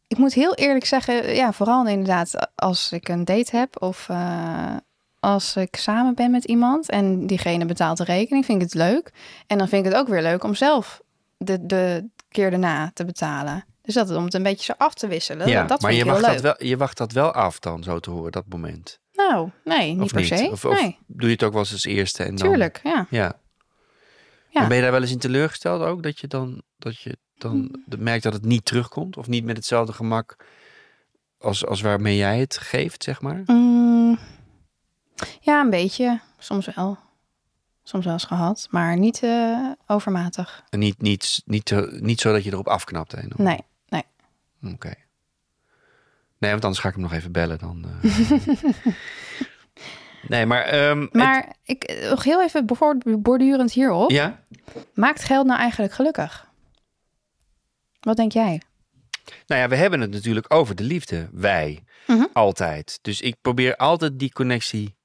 Ik 0.08 0.18
moet 0.18 0.34
heel 0.34 0.54
eerlijk 0.56 0.86
zeggen, 0.86 1.36
ja, 1.36 1.54
vooral 1.54 1.88
inderdaad 1.88 2.52
als 2.56 2.92
ik 2.92 3.08
een 3.10 3.26
date 3.26 3.58
heb 3.58 3.82
of 3.82 4.10
eh, 4.10 4.76
als 5.20 5.56
ik 5.56 5.76
samen 5.76 6.16
ben 6.16 6.32
met 6.32 6.44
iemand 6.44 6.90
en 6.90 7.28
diegene 7.28 7.66
betaalt 7.66 7.98
de 7.98 8.04
rekening, 8.04 8.46
vind 8.46 8.62
ik 8.62 8.64
het 8.64 8.74
leuk. 8.74 9.12
En 9.48 9.58
dan 9.58 9.68
vind 9.68 9.86
ik 9.86 9.92
het 9.92 10.02
ook 10.02 10.08
weer 10.08 10.22
leuk 10.22 10.44
om 10.44 10.56
zelf 10.56 11.02
de, 11.38 11.66
de 11.66 12.10
keer 12.30 12.50
daarna 12.50 12.92
te 12.94 13.06
betalen. 13.06 13.66
Dus 13.82 13.94
dat 13.94 14.10
om 14.16 14.24
het 14.24 14.34
een 14.34 14.44
beetje 14.44 14.64
zo 14.64 14.74
af 14.78 14.94
te 14.94 15.08
wisselen. 15.08 15.48
ja, 15.48 15.60
dat, 15.60 15.70
dat 15.70 15.82
maar 15.82 15.94
je 15.94 16.04
dat 16.04 16.42
wel, 16.42 16.56
je 16.58 16.78
wacht 16.78 16.98
dat 16.98 17.12
wel 17.12 17.32
af 17.32 17.60
dan, 17.60 17.84
zo 17.84 18.00
te 18.00 18.10
horen, 18.10 18.32
dat 18.32 18.46
moment. 18.50 19.00
Nou, 19.14 19.50
nee, 19.64 19.92
niet 19.94 20.02
of 20.02 20.12
per 20.12 20.20
niet? 20.22 20.38
se. 20.38 20.50
Of, 20.52 20.66
of 20.66 20.82
nee, 20.82 20.98
doe 21.08 21.28
je 21.28 21.34
het 21.34 21.44
ook 21.44 21.52
wel 21.52 21.62
eens 21.62 21.72
als 21.72 21.86
eerste 21.86 22.24
en 22.24 22.36
dan... 22.36 22.48
tuurlijk, 22.48 22.80
ja. 22.84 23.08
Ja. 23.10 23.40
Ja. 24.50 24.62
En 24.62 24.68
ben 24.68 24.76
je 24.78 24.84
daar 24.84 24.92
wel 24.92 25.02
eens 25.02 25.12
in 25.12 25.18
teleurgesteld 25.20 25.82
ook? 25.82 26.04
Dat 26.04 26.20
je 26.20 26.28
dan, 26.28 26.62
dat 26.78 27.00
je 27.00 27.18
dan 27.38 27.52
Hmm. 27.52 28.04
merkt 28.04 28.24
dat 28.24 28.34
het 28.34 28.46
niet 28.46 28.66
terugkomt? 28.66 29.18
Of 29.18 29.28
niet 29.28 29.44
met 29.46 29.58
hetzelfde 29.58 29.94
gemak 29.94 30.36
als, 31.38 31.66
als 31.66 31.82
waarmee 31.82 32.16
jij 32.18 32.40
het 32.40 32.58
geeft, 32.58 33.04
zeg 33.04 33.22
maar? 33.22 33.42
Mm, 33.46 34.20
ja, 35.40 35.62
een 35.62 35.70
beetje. 35.70 36.20
Soms 36.38 36.70
wel. 36.76 36.98
Soms 37.84 38.04
wel 38.06 38.14
eens 38.14 38.24
gehad, 38.24 38.68
maar 38.70 38.98
niet 38.98 39.24
eh, 39.24 39.72
overmatig. 39.88 40.64
En 40.70 40.80
niet, 40.80 41.02
niet, 41.02 41.42
niet, 41.46 41.66
te- 41.66 41.98
niet 42.02 42.22
zo 42.22 42.32
dat 42.32 42.44
je 42.44 42.52
erop 42.52 42.68
afknapt. 42.68 43.12
Hè? 43.12 43.22
dan? 43.28 43.46
Nee, 43.46 43.60
nee. 43.88 44.04
Oké. 44.74 44.94
Nee, 46.44 46.52
want 46.52 46.64
anders 46.64 46.82
ga 46.82 46.88
ik 46.88 46.94
hem 46.94 47.04
nog 47.04 47.14
even 47.14 47.32
bellen. 47.32 47.58
Dan, 47.58 47.86
eh. 48.02 48.10
nee, 50.28 50.46
maar... 50.46 50.64
ehm, 50.64 51.02
het- 51.02 51.14
Maar 51.14 51.56
ik, 51.64 52.06
nog 52.10 52.24
heel 52.24 52.44
even 52.44 52.66
bordurend 53.22 53.72
hierop. 53.72 54.12
ja? 54.12 54.44
Maakt 54.94 55.24
geld 55.24 55.46
nou 55.46 55.60
eigenlijk 55.60 55.94
gelukkig? 55.94 56.48
Wat 58.00 58.16
denk 58.18 58.32
jij? 58.32 58.62
Nou 59.48 59.62
ja, 59.62 59.68
we 59.68 59.76
hebben 59.76 60.02
het 60.02 60.12
natuurlijk 60.12 60.54
over 60.54 60.76
de 60.76 60.84
liefde. 60.84 61.30
Wij. 61.32 61.84
Mhm. 62.08 62.24
Altijd. 62.34 63.00
Dus 63.02 63.22
ik 63.22 63.36
probeer 63.42 63.76
altijd 63.76 64.20
die 64.20 64.32
connectie 64.34 64.96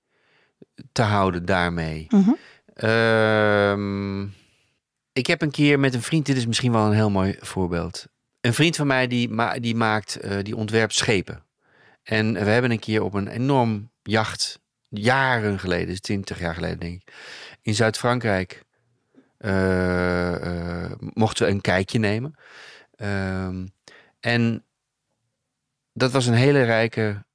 te 0.92 1.02
houden 1.02 1.44
daarmee. 1.44 2.06
Mhm. 2.08 2.30
Ehm, 2.74 4.22
ik 5.12 5.26
heb 5.26 5.42
een 5.42 5.50
keer 5.50 5.78
met 5.80 5.94
een 5.94 6.02
vriend, 6.02 6.26
dit 6.26 6.36
is 6.36 6.46
misschien 6.46 6.72
wel 6.72 6.86
een 6.86 6.92
heel 6.92 7.10
mooi 7.10 7.36
voorbeeld. 7.40 8.06
Een 8.40 8.54
vriend 8.54 8.76
van 8.76 8.86
mij 8.86 9.06
die, 9.06 9.28
ma 9.28 9.58
die 9.58 9.74
maakt, 9.74 10.16
eh, 10.16 10.38
die 10.42 10.56
ontwerpt 10.56 10.94
schepen. 10.94 11.44
En 12.02 12.32
we 12.32 12.50
hebben 12.50 12.70
een 12.70 12.78
keer 12.78 13.02
op 13.02 13.14
een 13.14 13.28
enorm 13.28 13.90
jacht, 14.02 14.60
jaren 14.88 15.58
geleden, 15.58 15.86
dus 15.86 16.00
20 16.00 16.38
jaar 16.38 16.54
geleden 16.54 16.78
denk 16.78 17.02
ik, 17.02 17.14
in 17.62 17.74
Zuid-Frankrijk 17.74 18.64
eh, 19.38 20.84
eh, 20.84 20.92
mochten 20.98 21.46
we 21.46 21.52
een 21.52 21.60
kijkje 21.60 21.98
nemen. 21.98 22.34
Ehm, 22.96 23.66
en 24.20 24.64
dat 25.92 26.12
was 26.12 26.26
een 26.26 26.34
hele 26.34 26.62
rijke 26.62 27.26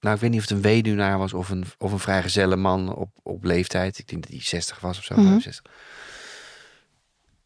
nou, 0.00 0.14
ik 0.14 0.20
weet 0.20 0.30
niet 0.30 0.40
of 0.40 0.48
het 0.48 0.56
een 0.56 0.62
weduwnaar 0.62 1.18
was 1.18 1.32
of 1.32 1.48
een, 1.48 1.64
of 1.78 1.92
een 1.92 1.98
vrijgezelle 1.98 2.56
man 2.56 2.94
op, 2.94 3.10
op 3.22 3.44
leeftijd. 3.44 3.98
Ik 3.98 4.08
denk 4.08 4.22
dat 4.22 4.30
hij 4.30 4.42
60 4.42 4.80
was 4.80 4.98
of 4.98 5.04
zo. 5.04 5.14
Mhm. 5.14 5.24
65. 5.24 5.72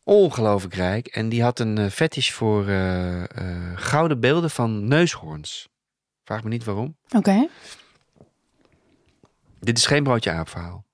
Ongelooflijk 0.05 0.75
rijk. 0.75 1.07
En 1.07 1.29
die 1.29 1.43
had 1.43 1.59
een 1.59 1.79
eh, 1.79 1.91
fetish 1.91 2.31
voor 2.31 2.69
eh, 2.69 3.23
eh, 3.23 3.73
gouden 3.75 4.21
beelden 4.21 4.51
van 4.51 4.89
neushoorns. 4.89 5.69
Vraag 6.25 6.43
me 6.43 6.49
niet 6.49 6.65
waarom. 6.65 6.97
Oké. 7.17 7.49
Dit 9.61 9.79
is 9.79 9.87
geen 9.87 10.03
broodje 10.03 10.31
aap 10.31 10.49
verhaal. 10.49 10.85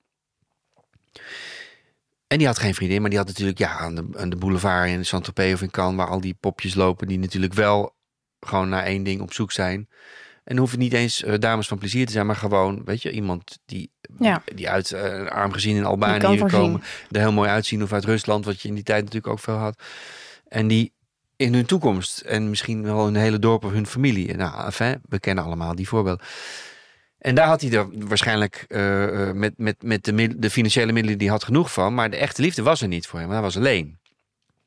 En 2.27 2.39
die 2.39 2.47
had 2.47 2.59
geen 2.59 2.75
vriendin, 2.75 3.01
maar 3.01 3.11
die 3.11 3.19
had 3.19 3.29
natuurlijk 3.29 3.59
ja, 3.59 3.79
aan, 3.79 3.95
de, 3.95 4.09
aan 4.17 4.31
de 4.31 4.37
boulevard 4.37 4.89
in 4.89 5.05
Saint-Tropez 5.05 5.53
of 5.53 5.63
in 5.63 5.71
Cannes, 5.71 5.97
waar 5.97 6.09
al 6.09 6.21
die 6.21 6.37
popjes 6.41 6.75
lopen, 6.75 7.09
die 7.09 7.19
natuurlijk 7.19 7.53
wel 7.53 7.97
gewoon 8.41 8.69
naar 8.69 8.85
één 8.85 9.03
ding 9.03 9.21
op 9.21 9.33
zoek 9.33 9.53
zijn. 9.53 9.89
En 10.49 10.57
hoeft 10.57 10.71
het 10.71 10.81
niet 10.81 10.93
eens 10.93 11.23
eh, 11.23 11.35
dames 11.39 11.69
van 11.69 11.79
plezier 11.79 12.07
te 12.07 12.13
zijn, 12.13 12.27
maar 12.27 12.37
gewoon, 12.37 12.83
weet 12.85 13.03
je, 13.03 13.11
iemand 13.11 13.59
die, 13.67 13.91
Ja. 14.19 14.43
die 14.55 14.69
uit 14.71 14.93
eh, 14.93 15.03
een 15.19 15.29
arm 15.29 15.53
gezien 15.53 15.77
in 15.77 15.85
Albanië 15.85 16.39
voorzien. 16.39 16.59
komen, 16.61 16.83
er 17.11 17.21
heel 17.21 17.33
mooi 17.33 17.51
uitzien, 17.51 17.83
of 17.83 17.93
uit 17.93 18.05
Rusland, 18.05 18.45
wat 18.45 18.61
je 18.63 18.69
in 18.69 18.75
die 18.75 18.83
tijd 18.85 18.99
natuurlijk 19.05 19.33
ook 19.33 19.39
veel 19.41 19.55
had. 19.55 19.83
En 20.49 20.67
die 20.69 20.93
in 21.37 21.55
hun 21.55 21.67
toekomst 21.67 22.21
en 22.21 22.49
misschien 22.51 22.83
wel 22.83 23.07
een 23.07 23.15
hele 23.17 23.39
dorp 23.39 23.65
of 23.65 23.73
hun 23.73 23.87
familie. 23.87 24.35
Nou, 24.37 24.65
enfin, 24.65 25.01
we 25.09 25.21
kennen 25.21 25.45
allemaal 25.45 25.75
die 25.75 25.89
voorbeelden. 25.89 26.27
En 27.19 27.35
daar 27.35 27.47
had 27.47 27.61
hij 27.61 27.71
er 27.73 27.89
waarschijnlijk 27.93 28.65
eh, 28.69 29.31
met, 29.33 29.53
met, 29.57 29.83
met 29.83 30.05
de, 30.05 30.39
de 30.39 30.51
financiële 30.51 30.93
middelen 30.93 31.19
die 31.19 31.31
had 31.31 31.45
genoeg 31.45 31.73
van. 31.73 31.95
Maar 31.95 32.11
de 32.11 32.17
echte 32.17 32.43
liefde 32.43 32.63
was 32.63 32.81
er 32.83 32.89
niet 32.89 33.07
voor 33.07 33.19
hem. 33.21 33.31
Hij 33.31 33.41
was 33.41 33.57
alleen. 33.57 33.99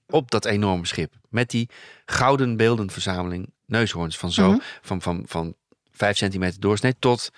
Op 0.07 0.31
dat 0.31 0.45
enorme 0.45 0.85
schip. 0.85 1.13
Met 1.29 1.49
die 1.49 1.69
gouden 2.05 2.57
beeldenverzameling 2.57 3.49
neushoorns. 3.65 4.17
Van 4.17 4.31
zo, 4.31 4.49
Mhm. 4.51 4.59
van, 4.81 5.01
van, 5.01 5.23
van 5.27 5.55
vijf 6.01 6.17
centimeter 6.17 6.59
doorsnee 6.59 6.95
tot 6.99 7.31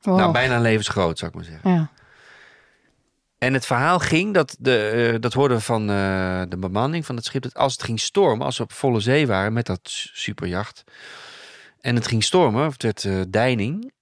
Wow. 0.00 0.16
nou, 0.16 0.32
bijna 0.32 0.60
levensgroot, 0.60 1.18
zou 1.18 1.30
ik 1.30 1.36
maar 1.36 1.46
zeggen. 1.46 1.70
Ja. 1.70 1.90
En 3.38 3.54
het 3.54 3.66
verhaal 3.66 3.98
ging, 3.98 4.34
dat, 4.34 4.56
de, 4.58 5.10
eh, 5.12 5.20
dat 5.20 5.32
hoorden 5.32 5.56
we 5.56 5.62
van 5.62 5.90
eh, 5.90 6.42
de 6.48 6.56
bemanning 6.58 7.06
van 7.06 7.16
het 7.16 7.24
schip, 7.24 7.42
dat 7.42 7.54
als 7.54 7.72
het 7.72 7.82
ging 7.82 8.00
stormen, 8.00 8.46
als 8.46 8.56
we 8.56 8.62
op 8.62 8.72
volle 8.72 9.00
zee 9.00 9.26
waren 9.26 9.52
met 9.52 9.66
dat 9.66 9.80
superjacht, 10.12 10.84
en 11.80 11.94
het 11.94 12.06
ging 12.06 12.24
stormen, 12.24 12.66
of 12.66 12.72
het 12.72 12.82
werd 12.82 13.04
eh, 13.04 13.20
deining, 13.28 13.92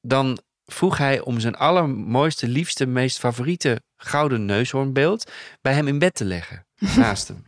dan 0.00 0.38
vroeg 0.66 0.98
hij 0.98 1.20
om 1.20 1.40
zijn 1.40 1.56
allermooiste, 1.56 2.48
liefste, 2.48 2.86
meest 2.86 3.18
favoriete 3.18 3.82
gouden 3.96 4.44
neushoornbeeld 4.44 5.30
bij 5.62 5.72
hem 5.72 5.88
in 5.88 5.98
bed 5.98 6.14
te 6.14 6.24
leggen, 6.24 6.66
naast 6.96 7.28
hem. 7.28 7.43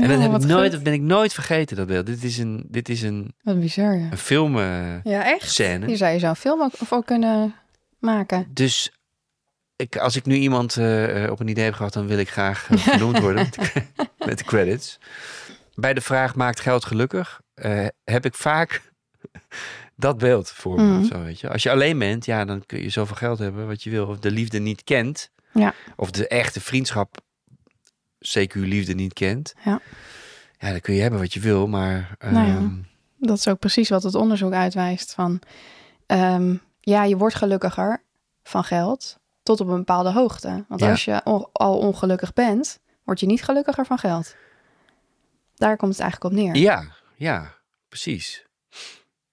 En 0.00 0.08
dat, 0.08 0.18
Nou, 0.18 0.32
heb 0.32 0.40
ik 0.40 0.46
nooit, 0.46 0.72
dat 0.72 0.82
ben 0.82 0.92
ik 0.92 1.00
nooit 1.00 1.32
vergeten, 1.32 1.76
dat 1.76 1.86
beeld. 1.86 2.06
Dit 2.06 2.24
is 2.24 2.38
een, 2.38 2.64
dit 2.68 2.88
is 2.88 3.02
een, 3.02 3.34
Wat 3.42 3.60
bizar, 3.60 3.96
ja. 3.98 4.08
een 4.10 4.18
film 4.18 4.58
eh, 4.58 5.02
Ja, 5.04 5.24
echt? 5.24 5.50
scène. 5.50 5.86
Hier 5.86 5.96
zou 5.96 6.12
je 6.12 6.18
zo'n 6.18 6.36
film 6.36 6.62
ook 6.62 6.72
voor 6.74 7.04
kunnen 7.04 7.54
maken. 7.98 8.46
Dus 8.54 8.92
ik, 9.76 9.96
als 9.96 10.16
ik 10.16 10.24
nu 10.26 10.34
iemand 10.34 10.76
eh, 10.76 11.24
eh, 11.24 11.30
op 11.30 11.40
een 11.40 11.48
idee 11.48 11.64
heb 11.64 11.74
gehad, 11.74 11.92
dan 11.92 12.06
wil 12.06 12.18
ik 12.18 12.30
graag 12.30 12.68
genoemd 12.90 13.18
worden 13.18 13.42
met 13.44 13.54
de, 13.54 13.82
met 14.24 14.38
de 14.38 14.44
credits. 14.44 14.98
Bij 15.74 15.94
de 15.94 16.00
vraag 16.00 16.34
maakt 16.34 16.60
geld 16.60 16.84
gelukkig, 16.84 17.40
heb 18.04 18.24
ik 18.24 18.34
vaak 18.34 18.82
dat 19.96 20.18
beeld 20.18 20.50
voor 20.50 20.80
me. 20.80 20.82
Mhm. 20.82 21.04
Zo, 21.04 21.22
weet 21.22 21.40
je. 21.40 21.48
Als 21.50 21.62
je 21.62 21.70
alleen 21.70 21.98
bent, 21.98 22.24
ja, 22.24 22.44
dan 22.44 22.66
kun 22.66 22.82
je 22.82 22.90
zoveel 22.90 23.16
geld 23.16 23.38
hebben 23.38 23.66
wat 23.66 23.82
je 23.82 23.90
wil. 23.90 24.06
Of 24.06 24.18
de 24.18 24.30
liefde 24.30 24.58
niet 24.58 24.84
kent. 24.84 25.30
Ja. 25.52 25.74
Of 25.96 26.10
de 26.10 26.28
echte 26.28 26.60
vriendschap, 26.60 27.20
CQ 28.26 28.52
liefde 28.54 28.94
niet 28.94 29.12
kent. 29.12 29.54
Ja. 29.64 29.80
Ja, 30.58 30.70
dan 30.70 30.80
kun 30.80 30.94
je 30.94 31.00
hebben 31.02 31.20
wat 31.20 31.32
je 31.32 31.40
wil, 31.40 31.66
maar... 31.66 32.16
Nou 32.20 32.46
ja. 32.46 32.54
ehm, 32.56 32.74
Dat 33.16 33.38
is 33.38 33.48
ook 33.48 33.58
precies 33.58 33.88
wat 33.88 34.02
het 34.02 34.14
onderzoek 34.14 34.52
uitwijst. 34.52 35.14
Van, 35.14 35.40
ehm, 36.06 36.56
ja, 36.80 37.04
je 37.04 37.16
wordt 37.16 37.34
gelukkiger 37.34 38.02
van 38.42 38.64
geld 38.64 39.18
tot 39.42 39.60
op 39.60 39.68
een 39.68 39.76
bepaalde 39.76 40.12
hoogte. 40.12 40.64
Want 40.68 40.80
Ja. 40.80 40.90
als 40.90 41.04
je 41.04 41.20
on- 41.24 41.48
al 41.52 41.78
ongelukkig 41.78 42.32
bent, 42.32 42.78
word 43.04 43.20
je 43.20 43.26
niet 43.26 43.44
gelukkiger 43.44 43.86
van 43.86 43.98
geld. 43.98 44.34
Daar 45.54 45.76
komt 45.76 45.92
het 45.92 46.00
eigenlijk 46.00 46.32
op 46.34 46.40
neer. 46.40 46.56
Ja, 46.56 46.84
ja, 47.16 47.54
precies. 47.88 48.46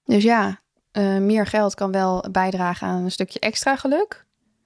Dus 0.05 0.23
ja, 0.23 0.59
eh, 0.91 1.17
meer 1.17 1.45
geld 1.47 1.75
kan 1.75 1.91
wel 1.91 2.25
bijdragen 2.31 2.87
aan 2.87 3.03
een 3.03 3.11
stukje 3.11 3.39
extra 3.39 3.75
geluk. 3.75 4.24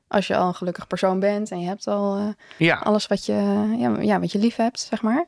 Als 0.09 0.27
je 0.27 0.35
al 0.37 0.47
een 0.47 0.55
gelukkig 0.55 0.87
persoon 0.87 1.19
bent 1.19 1.51
en 1.51 1.59
je 1.59 1.67
hebt 1.67 1.87
al 1.87 2.17
eh, 2.17 2.27
Ja, 2.57 2.75
alles 2.75 3.07
wat 3.07 3.25
je, 3.25 3.33
ja, 3.77 3.99
ja, 4.01 4.19
wat 4.19 4.31
je 4.31 4.39
lief 4.39 4.55
hebt, 4.55 4.79
zeg 4.79 5.01
maar. 5.01 5.25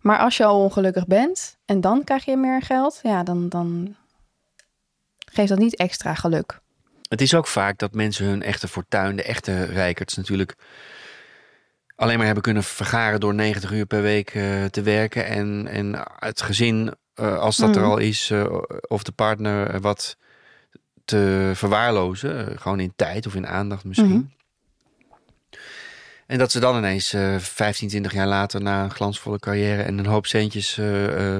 Maar 0.00 0.18
als 0.18 0.36
je 0.36 0.44
al 0.44 0.60
ongelukkig 0.62 1.06
bent 1.06 1.56
en 1.64 1.80
dan 1.80 2.04
krijg 2.04 2.24
je 2.24 2.36
meer 2.36 2.62
geld, 2.62 3.00
ja, 3.02 3.22
dan, 3.22 3.48
dan 3.48 3.96
geeft 5.32 5.48
dat 5.48 5.58
niet 5.58 5.76
extra 5.76 6.14
geluk. 6.14 6.60
het 7.08 7.20
is 7.20 7.34
ook 7.34 7.46
vaak 7.46 7.78
dat 7.78 7.92
mensen 7.94 8.26
hun 8.26 8.42
echte 8.42 8.68
fortuin, 8.68 9.16
de 9.16 9.22
echte 9.22 9.64
rijkerts 9.64 10.16
natuurlijk, 10.16 10.54
alleen 11.96 12.16
maar 12.16 12.24
hebben 12.26 12.42
kunnen 12.44 12.62
vergaren 12.64 13.20
door 13.20 13.34
90 13.34 13.72
uur 13.72 13.86
per 13.86 14.02
week 14.02 14.30
eh, 14.34 14.64
te 14.64 14.82
werken. 14.82 15.26
En, 15.26 15.66
en 15.68 16.02
het 16.18 16.42
gezin, 16.42 16.94
eh, 17.14 17.38
als 17.38 17.56
dat 17.56 17.74
er 17.76 17.82
Mhm. 17.82 17.90
al 17.90 17.98
is, 17.98 18.32
of 18.88 19.02
de 19.02 19.12
partner 19.12 19.80
wat 19.80 20.16
te 21.06 21.50
verwaarlozen. 21.54 22.48
eh, 22.50 22.58
gewoon 22.58 22.80
in 22.80 22.92
tijd 22.96 23.26
of 23.26 23.34
in 23.34 23.46
aandacht 23.46 23.84
misschien. 23.84 24.08
Mhm. 24.08 24.24
En 26.26 26.38
dat 26.38 26.50
ze 26.52 26.60
dan 26.60 26.76
ineens 26.76 27.12
eh 27.12 27.38
15, 27.38 27.88
20 27.88 28.12
jaar 28.12 28.26
later 28.26 28.62
na 28.62 28.84
een 28.84 28.90
glansvolle 28.90 29.38
carrière 29.38 29.82
en 29.82 29.98
een 29.98 30.06
hoop 30.06 30.26
centjes 30.26 30.78
eh, 30.78 31.38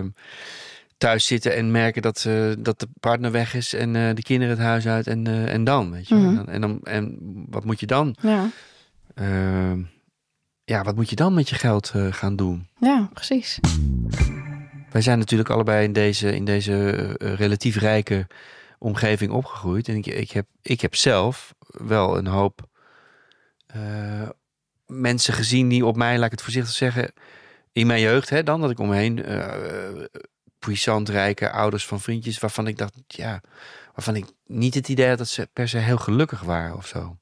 thuis 0.99 1.27
zitten 1.27 1.55
en 1.55 1.71
merken 1.71 2.03
dat, 2.03 2.29
dat 2.59 2.81
de 2.81 2.89
partner 3.01 3.31
weg 3.31 3.55
is 3.55 3.75
en 3.75 3.93
de 3.93 4.23
kinderen 4.23 4.57
het 4.57 4.65
huis 4.65 4.87
uit 4.87 5.07
en, 5.07 5.27
en 5.49 5.65
dan, 5.65 5.91
weet 5.91 6.09
je. 6.09 6.15
Mhm. 6.15 6.49
En, 6.49 6.61
dan, 6.61 6.81
en, 6.83 7.19
wat 7.49 7.65
moet 7.65 7.81
je 7.81 7.87
dan? 7.87 8.17
Ja, 8.21 8.51
eh, 9.15 9.73
ja, 10.65 10.83
wat 10.83 10.97
moet 10.97 11.11
je 11.11 11.17
dan 11.17 11.35
met 11.35 11.49
je 11.49 11.55
geld 11.55 11.93
gaan 12.11 12.37
doen? 12.37 12.69
ja 12.81 13.11
precies. 13.13 13.59
Wij 14.91 15.03
zijn 15.03 15.19
natuurlijk 15.19 15.51
allebei 15.51 15.85
in 15.85 15.93
deze, 15.93 16.35
in 16.35 16.45
deze 16.45 16.91
relatief 17.19 17.77
rijke 17.77 18.27
omgeving 18.79 19.33
opgegroeid. 19.33 19.89
En 19.89 19.97
ik, 19.97 20.07
ik, 20.07 20.31
heb, 20.31 20.47
ik 20.63 20.81
heb 20.81 20.95
zelf 20.95 21.55
wel 21.59 22.19
een 22.19 22.27
hoop 22.27 22.69
eh, 23.67 24.29
mensen 24.87 25.35
gezien 25.35 25.69
die 25.69 25.87
op 25.87 25.97
mij, 25.97 26.17
laat 26.17 26.25
ik 26.25 26.31
het 26.31 26.43
voorzichtig 26.43 26.75
zeggen, 26.75 27.13
in 27.73 27.87
mijn 27.87 28.01
jeugd, 28.01 28.29
hè, 28.29 28.43
dan 28.43 28.61
dat 28.61 28.71
ik 28.71 28.79
omheen 28.79 29.25
eh 29.25 30.05
puissant 30.59 31.09
rijke 31.09 31.51
ouders 31.51 31.87
van 31.87 32.01
vriendjes, 32.01 32.39
waarvan 32.39 32.67
ik 32.67 32.79
dacht, 32.79 32.95
ja, 33.07 33.41
waarvan 33.95 34.17
ik 34.17 34.27
niet 34.47 34.75
het 34.75 34.89
idee 34.89 35.09
had 35.09 35.19
dat 35.19 35.29
ze 35.29 35.49
per 35.53 35.69
se 35.69 35.79
heel 35.79 35.97
gelukkig 35.99 36.41
waren 36.41 36.77
of 36.77 36.87
zo. 36.87 37.19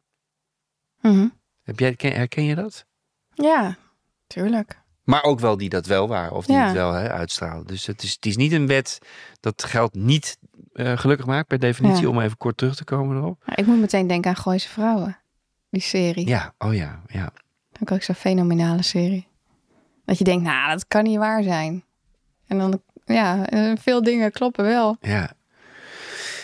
Mhm. 1.01 1.29
Heb 1.63 1.79
jij, 1.79 1.95
ken- 1.95 2.13
herken 2.15 2.45
je 2.45 2.55
dat? 2.55 2.87
Ja, 3.35 3.77
tuurlijk. 4.27 4.83
Maar 5.05 5.23
ook 5.23 5.41
wel 5.41 5.57
die 5.57 5.69
dat 5.69 5.87
wel 5.87 6.09
waren 6.09 6.33
of 6.33 6.47
die 6.47 6.57
Ja. 6.57 6.65
het 6.65 6.73
wel 6.75 6.93
hè, 6.93 7.11
uitstraalden. 7.13 7.67
Dus 7.67 7.87
het 7.87 8.03
is, 8.03 8.13
het 8.13 8.27
is 8.27 8.37
niet 8.37 8.53
een 8.53 8.67
wet 8.67 8.99
dat 9.41 9.65
geld 9.65 9.95
niet 9.95 10.39
eh, 10.73 10.99
gelukkig 10.99 11.27
maakt 11.27 11.49
per 11.49 11.59
definitie. 11.59 12.03
Ja. 12.03 12.09
Om 12.09 12.21
even 12.21 12.37
kort 12.37 12.57
terug 12.57 12.77
te 12.77 12.85
komen 12.85 13.17
erop. 13.17 13.43
Maar 13.47 13.59
ik 13.59 13.67
moet 13.67 13.81
meteen 13.81 14.07
denken 14.07 14.31
aan 14.31 14.37
Gooise 14.37 14.69
Vrouwen. 14.69 15.19
Die 15.71 15.83
serie. 15.83 16.27
Ja, 16.29 16.55
oh 16.59 16.75
ja, 16.75 17.01
ja. 17.07 17.33
Ik 17.81 17.91
ook 17.93 18.03
zo'n 18.03 18.15
fenomenale 18.15 18.83
serie. 18.83 19.27
Dat 20.05 20.19
je 20.19 20.25
denkt, 20.25 20.45
nou, 20.45 20.71
dat 20.71 20.87
kan 20.89 21.03
niet 21.05 21.19
waar 21.19 21.43
zijn. 21.43 21.85
En 22.47 22.59
dan, 22.59 22.81
ja, 23.05 23.47
eh, 23.47 23.73
veel 23.81 24.03
dingen 24.03 24.33
kloppen 24.33 24.65
wel. 24.65 24.97
Ja. 25.01 25.31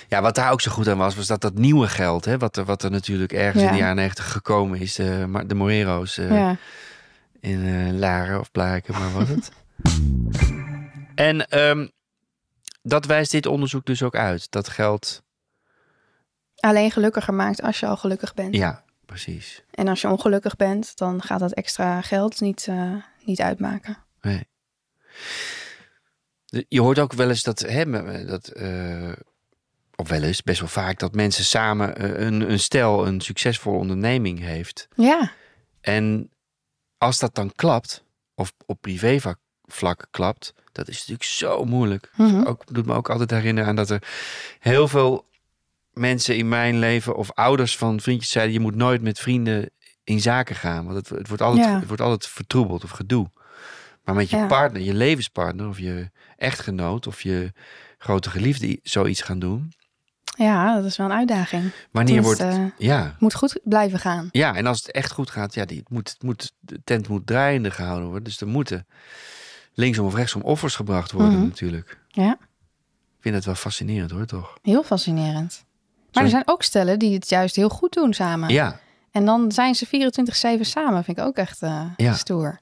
Ja, 0.08 0.22
wat 0.22 0.34
daar 0.34 0.52
ook 0.52 0.60
zo 0.60 0.70
goed 0.70 0.88
aan 0.88 0.98
was, 0.98 1.16
was 1.16 1.26
dat 1.26 1.40
dat 1.40 1.54
nieuwe 1.54 1.88
geld, 1.88 2.24
hè, 2.24 2.38
wat, 2.38 2.56
er, 2.56 2.64
wat 2.64 2.82
er 2.82 2.90
natuurlijk 2.90 3.32
ergens 3.32 3.62
Ja. 3.62 3.68
in 3.68 3.74
de 3.74 3.80
jaren 3.80 3.96
negentig 3.96 4.32
gekomen 4.32 4.80
is, 4.80 4.94
de, 4.94 5.42
de 5.46 5.54
Morero's 5.54 6.18
eh, 6.18 6.30
ja. 6.30 6.56
In 7.40 7.66
eh, 7.66 7.98
Laren 7.98 8.40
of 8.40 8.50
Blaken, 8.50 8.94
maar 8.94 9.12
wat 9.12 9.28
het. 9.28 9.50
en 11.14 11.48
ehm, 11.48 11.88
dat 12.82 13.04
wijst 13.04 13.30
dit 13.30 13.46
onderzoek 13.46 13.84
dus 13.84 14.02
ook 14.02 14.16
uit. 14.16 14.50
Dat 14.50 14.68
geld, 14.68 15.22
Alleen 16.60 16.90
gelukkiger 16.90 17.34
maakt 17.34 17.62
als 17.62 17.80
je 17.80 17.86
al 17.86 17.96
gelukkig 17.96 18.34
bent. 18.34 18.54
ja, 18.54 18.84
precies. 19.06 19.64
En 19.70 19.88
als 19.88 20.00
je 20.00 20.08
ongelukkig 20.08 20.56
bent, 20.56 20.96
dan 20.96 21.22
gaat 21.22 21.40
dat 21.40 21.52
extra 21.52 22.00
geld 22.00 22.40
niet, 22.40 22.66
eh, 22.68 22.94
niet 23.24 23.40
uitmaken. 23.40 23.96
Nee. 24.20 24.48
Je 26.68 26.80
hoort 26.80 26.98
ook 26.98 27.12
wel 27.12 27.28
eens 27.28 27.42
dat, 27.42 27.58
hè, 27.58 27.84
dat 28.26 28.48
eh, 28.48 29.12
of 29.96 30.08
wel 30.08 30.22
eens, 30.22 30.42
best 30.42 30.60
wel 30.60 30.68
vaak, 30.68 30.98
dat 30.98 31.14
mensen 31.14 31.44
samen 31.44 32.22
een, 32.22 32.50
een 32.50 32.60
stel 32.60 33.06
een 33.06 33.20
succesvolle 33.20 33.78
onderneming 33.78 34.38
heeft. 34.38 34.88
Ja, 34.94 35.32
En 35.80 36.30
als 37.00 37.18
dat 37.18 37.34
dan 37.34 37.52
klapt, 37.56 38.04
of 38.34 38.52
op 38.66 38.80
privévlak 38.80 40.06
klapt, 40.10 40.54
dat 40.72 40.88
is 40.88 40.96
natuurlijk 40.98 41.24
zo 41.24 41.64
moeilijk. 41.64 42.10
Mhm. 42.16 42.46
Ook, 42.46 42.74
doet 42.74 42.86
me 42.86 42.94
ook 42.94 43.10
altijd 43.10 43.30
herinneren 43.30 43.68
aan 43.68 43.76
dat 43.76 43.90
er 43.90 44.02
heel 44.58 44.88
veel 44.88 45.28
mensen 45.92 46.36
in 46.36 46.48
mijn 46.48 46.78
leven 46.78 47.16
of 47.16 47.30
ouders 47.30 47.76
van 47.76 48.00
vriendjes 48.00 48.30
zeiden: 48.30 48.54
je 48.54 48.60
moet 48.60 48.74
nooit 48.74 49.02
met 49.02 49.18
vrienden 49.18 49.70
in 50.04 50.20
zaken 50.20 50.56
gaan, 50.56 50.84
want 50.84 50.96
het, 50.96 51.08
het, 51.18 51.28
wordt, 51.28 51.42
altijd, 51.42 51.66
Ja. 51.66 51.78
het 51.78 51.86
wordt 51.86 52.02
altijd 52.02 52.26
vertroebeld 52.32 52.84
of 52.84 52.90
gedoe. 52.90 53.30
Maar 54.04 54.14
met 54.14 54.30
je 54.30 54.36
Ja. 54.36 54.46
partner, 54.46 54.82
je 54.82 54.94
levenspartner 54.94 55.68
of 55.68 55.78
je 55.78 56.10
echtgenoot 56.36 57.06
of 57.06 57.22
je 57.22 57.52
grote 57.98 58.30
geliefde 58.30 58.78
zoiets 58.82 59.22
gaan 59.22 59.38
doen. 59.38 59.72
Ja, 60.36 60.74
dat 60.76 60.84
is 60.84 60.96
wel 60.96 61.06
een 61.06 61.16
uitdaging. 61.16 61.70
Wanneer 61.90 62.22
wordt 62.22 62.38
het? 62.38 62.72
Ja, 62.78 63.16
moet 63.18 63.34
goed 63.34 63.60
blijven 63.64 63.98
gaan. 63.98 64.28
ja, 64.32 64.54
en 64.54 64.66
als 64.66 64.78
het 64.78 64.90
echt 64.90 65.12
goed 65.12 65.30
gaat, 65.30 65.54
ja, 65.54 65.64
die, 65.64 65.82
moet, 65.88 66.16
moet, 66.18 66.52
de 66.60 66.80
tent 66.84 67.08
moet 67.08 67.26
draaiende 67.26 67.70
gehouden 67.70 68.04
worden. 68.06 68.24
Dus 68.24 68.40
er 68.40 68.46
moeten 68.46 68.86
linksom 69.74 70.06
of 70.06 70.14
rechtsom 70.14 70.42
offers 70.42 70.74
gebracht 70.76 71.12
worden 71.12 71.38
Mhm. 71.38 71.46
natuurlijk. 71.46 71.98
Ja, 72.08 72.32
Ik 73.16 73.26
vind 73.26 73.34
het 73.34 73.44
wel 73.44 73.54
fascinerend 73.54 74.10
hoor, 74.10 74.26
toch? 74.26 74.58
heel 74.62 74.82
fascinerend. 74.82 75.64
Maar 76.12 76.22
er 76.24 76.30
zijn 76.30 76.42
ook 76.46 76.62
stellen 76.62 76.98
die 76.98 77.14
het 77.14 77.28
juist 77.28 77.56
heel 77.56 77.68
goed 77.68 77.92
doen 77.92 78.12
samen. 78.14 78.48
Ja, 78.48 78.80
En 79.10 79.24
dan 79.24 79.52
zijn 79.52 79.74
ze 79.74 79.86
24-7 79.86 80.66
samen. 80.66 81.04
Vind 81.04 81.18
ik 81.18 81.24
ook 81.24 81.36
echt 81.36 81.62
eh, 81.62 81.82
Ja. 81.96 82.12
stoer. 82.14 82.58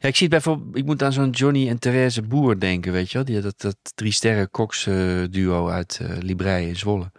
Ja, 0.00 0.08
ik 0.08 0.16
zie 0.16 0.26
het 0.26 0.30
bijvoorbeeld, 0.30 0.76
ik 0.76 0.84
moet 0.84 1.02
aan 1.02 1.12
zo'n 1.12 1.30
Johnny 1.30 1.68
en 1.68 1.78
Therese 1.78 2.22
Boer 2.22 2.60
denken, 2.60 2.92
weet 2.92 3.10
je 3.10 3.14
wel? 3.14 3.24
Die, 3.26 3.40
dat, 3.40 3.60
dat 3.60 3.76
drie 3.94 4.12
sterren 4.12 4.50
koks 4.50 4.86
eh, 4.86 5.22
duo 5.30 5.68
uit 5.68 5.98
eh 6.02 6.16
Librei 6.18 6.68
in 6.68 6.76
Zwolle. 6.76 7.10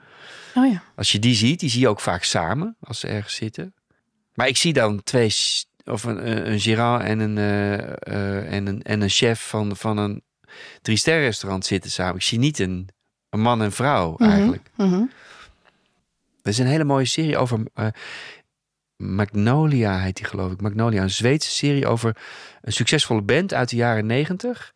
Oh 0.55 0.71
ja. 0.71 0.83
Als 0.95 1.11
je 1.11 1.19
die 1.19 1.35
ziet, 1.35 1.59
die 1.59 1.69
zie 1.69 1.79
je 1.79 1.87
ook 1.87 1.99
vaak 1.99 2.23
samen 2.23 2.75
als 2.79 2.99
ze 2.99 3.07
ergens 3.07 3.35
zitten. 3.35 3.73
Maar 4.33 4.47
ik 4.47 4.57
zie 4.57 4.73
dan 4.73 5.03
twee, 5.03 5.33
of 5.85 6.03
een, 6.03 6.51
een 6.51 6.59
gérant 6.59 7.03
en 7.03 7.19
een, 7.19 7.37
eh, 7.37 8.53
en 8.53 8.67
een, 8.67 8.81
en 8.81 9.01
een 9.01 9.09
chef 9.09 9.47
van, 9.47 9.75
van 9.75 9.97
een 9.97 10.23
drie 10.81 10.97
sterren 10.97 11.23
restaurant 11.23 11.65
zitten 11.65 11.91
samen. 11.91 12.15
Ik 12.15 12.21
zie 12.21 12.39
niet 12.39 12.59
een, 12.59 12.89
een 13.29 13.39
man 13.41 13.61
en 13.61 13.71
vrouw 13.71 14.13
Mhm, 14.17 14.29
eigenlijk. 14.31 14.69
mhm. 14.75 15.03
Er 16.41 16.49
is 16.55 16.57
een 16.57 16.65
hele 16.67 16.83
mooie 16.83 17.05
serie 17.05 17.37
over 17.37 17.59
Magnolia, 18.99 19.99
heet 19.99 20.15
die 20.15 20.25
geloof 20.25 20.51
ik. 20.51 20.61
Magnolia, 20.61 21.01
een 21.01 21.09
Zweedse 21.09 21.49
serie 21.49 21.87
over 21.87 22.17
een 22.61 22.73
succesvolle 22.73 23.21
band 23.21 23.53
uit 23.53 23.69
de 23.69 23.75
jaren 23.75 24.05
negentig. 24.05 24.71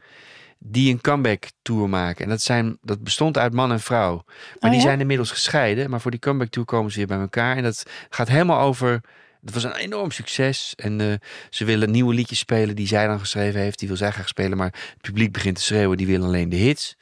Die 0.59 0.91
een 0.91 1.01
comeback 1.01 1.45
tour 1.61 1.89
maken. 1.89 2.23
En 2.23 2.29
dat, 2.29 2.41
zijn, 2.41 2.77
dat 2.81 3.03
bestond 3.03 3.37
uit 3.37 3.53
man 3.53 3.71
en 3.71 3.79
vrouw. 3.79 4.23
Maar 4.25 4.55
Oh 4.59 4.69
die 4.69 4.79
ja? 4.79 4.81
zijn 4.81 4.99
inmiddels 4.99 5.31
gescheiden. 5.31 5.89
Maar 5.89 6.01
voor 6.01 6.11
die 6.11 6.19
comeback 6.19 6.49
tour 6.49 6.67
komen 6.67 6.91
ze 6.91 6.97
weer 6.97 7.07
bij 7.07 7.19
elkaar. 7.19 7.57
En 7.57 7.63
dat 7.63 7.83
gaat 8.09 8.27
helemaal 8.27 8.59
over. 8.59 9.01
Het 9.41 9.53
was 9.53 9.63
een 9.63 9.75
enorm 9.75 10.11
succes. 10.11 10.73
En 10.75 11.01
eh, 11.01 11.13
ze 11.49 11.65
willen 11.65 11.91
nieuwe 11.91 12.13
liedjes 12.13 12.39
spelen 12.39 12.75
die 12.75 12.87
zij 12.87 13.07
dan 13.07 13.19
geschreven 13.19 13.59
heeft. 13.59 13.79
Die 13.79 13.87
wil 13.87 13.97
zij 13.97 14.11
graag 14.11 14.27
spelen. 14.27 14.57
Maar 14.57 14.73
het 14.93 15.01
publiek 15.01 15.31
begint 15.31 15.55
te 15.55 15.61
schreeuwen. 15.61 15.97
Die 15.97 16.07
willen 16.07 16.27
alleen 16.27 16.49
de 16.49 16.55
hits. 16.55 16.97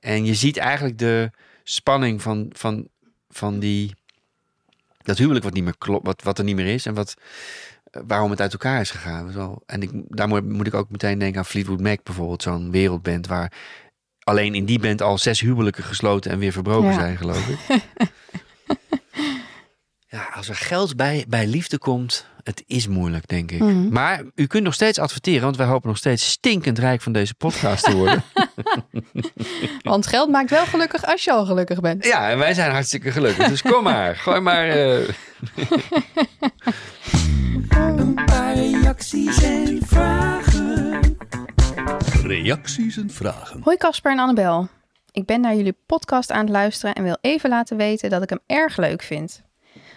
En 0.00 0.24
je 0.24 0.34
ziet 0.34 0.56
eigenlijk 0.56 0.98
de 0.98 1.30
spanning 1.62 2.22
van, 2.22 2.50
van, 2.52 2.88
van 3.28 3.58
die, 3.58 3.94
dat 5.02 5.18
huwelijk 5.18 5.44
wat, 5.44 5.54
niet 5.54 5.64
meer 5.64 5.78
klopt, 5.78 6.06
wat, 6.06 6.22
wat 6.22 6.38
er 6.38 6.44
niet 6.44 6.56
meer 6.56 6.66
is. 6.74 6.86
En 6.86 6.94
wat, 6.94 7.14
eh, 7.84 8.02
waarom 8.06 8.30
het 8.30 8.40
uit 8.40 8.52
elkaar 8.52 8.80
is 8.80 8.90
gegaan. 8.90 9.32
Wel- 9.32 9.62
En 9.66 9.82
ik, 9.82 9.90
daar 10.08 10.28
moet, 10.28 10.48
moet 10.48 10.66
ik 10.66 10.74
ook 10.74 10.90
meteen 10.90 11.18
denken 11.18 11.38
aan 11.38 11.44
Fleetwood 11.46 11.80
Mac 11.80 12.02
bijvoorbeeld. 12.02 12.42
Zo'n 12.42 12.70
wereldband 12.70 13.26
waar 13.26 13.52
alleen 14.24 14.54
in 14.54 14.64
die 14.64 14.78
band 14.78 15.02
al 15.02 15.18
zes 15.18 15.40
huwelijken 15.40 15.84
gesloten 15.84 16.30
en 16.30 16.38
weer 16.38 16.52
verbroken 16.52 16.88
Ja. 16.90 16.94
zijn, 16.94 17.16
geloof 17.16 17.48
ik. 17.48 17.58
ja, 20.08 20.28
als 20.34 20.48
er 20.48 20.54
geld 20.54 20.96
bij, 20.96 21.24
bij 21.28 21.46
liefde 21.46 21.78
komt, 21.78 22.26
het 22.44 22.62
is 22.66 22.88
moeilijk, 22.88 23.28
denk 23.28 23.50
ik. 23.50 23.58
Mhm. 23.60 23.88
Maar 23.92 24.22
u 24.34 24.46
kunt 24.46 24.64
nog 24.64 24.74
steeds 24.74 24.98
adverteren, 24.98 25.42
want 25.42 25.56
wij 25.56 25.66
hopen 25.66 25.88
nog 25.88 25.96
steeds 25.98 26.30
stinkend 26.30 26.78
rijk 26.78 27.00
van 27.02 27.12
deze 27.12 27.34
podcast 27.34 27.84
te 27.84 27.96
worden. 27.96 28.22
Want 29.82 30.06
geld 30.06 30.30
maakt 30.30 30.50
wel 30.50 30.64
gelukkig 30.66 31.04
als 31.06 31.24
je 31.24 31.32
al 31.32 31.44
gelukkig 31.46 31.80
bent. 31.80 32.04
ja, 32.04 32.30
en 32.30 32.38
wij 32.38 32.54
zijn 32.54 32.70
hartstikke 32.72 33.10
gelukkig. 33.10 33.48
Dus 33.48 33.62
kom 33.62 33.82
maar, 33.82 34.16
gooi 34.16 34.40
maar. 34.40 34.68
eh, 34.68 35.08
Een 37.70 38.14
paar 38.26 38.54
reacties 38.54 39.42
en 39.42 39.78
vragen. 39.86 41.00
Reacties 42.22 42.96
en 42.96 43.10
vragen. 43.10 43.60
Hoi 43.64 43.76
Casper 43.76 44.12
en 44.12 44.18
Annabel. 44.18 44.68
Ik 45.10 45.26
ben 45.26 45.40
naar 45.40 45.54
jullie 45.56 45.76
podcast 45.86 46.30
aan 46.30 46.40
het 46.40 46.48
luisteren 46.50 46.94
en 46.94 47.02
wil 47.02 47.16
even 47.20 47.50
laten 47.50 47.76
weten 47.76 48.10
dat 48.10 48.22
ik 48.22 48.28
hem 48.30 48.40
erg 48.46 48.76
leuk 48.76 49.02
vind. 49.02 49.42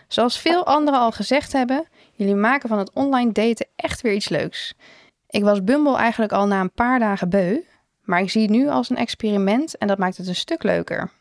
Zoals 0.07 0.39
veel 0.39 0.65
anderen 0.65 0.99
al 0.99 1.11
gezegd 1.11 1.51
hebben, 1.53 1.85
jullie 2.15 2.35
maken 2.35 2.69
van 2.69 2.77
het 2.77 2.91
online 2.93 3.31
daten 3.31 3.67
echt 3.75 4.01
weer 4.01 4.13
iets 4.13 4.29
leuks. 4.29 4.73
Ik 5.29 5.43
was 5.43 5.63
Bumble 5.63 5.97
eigenlijk 5.97 6.31
al 6.31 6.47
na 6.47 6.59
een 6.61 6.71
paar 6.71 6.99
dagen 6.99 7.29
beu, 7.29 7.59
Maar 8.03 8.21
ik 8.21 8.29
zie 8.29 8.41
het 8.41 8.51
nu 8.51 8.69
als 8.69 8.89
een 8.89 8.97
experiment 8.97 9.77
en 9.77 9.87
dat 9.87 9.97
maakt 9.97 10.17
het 10.17 10.27
een 10.27 10.35
stuk 10.35 10.63
leuker. 10.63 11.11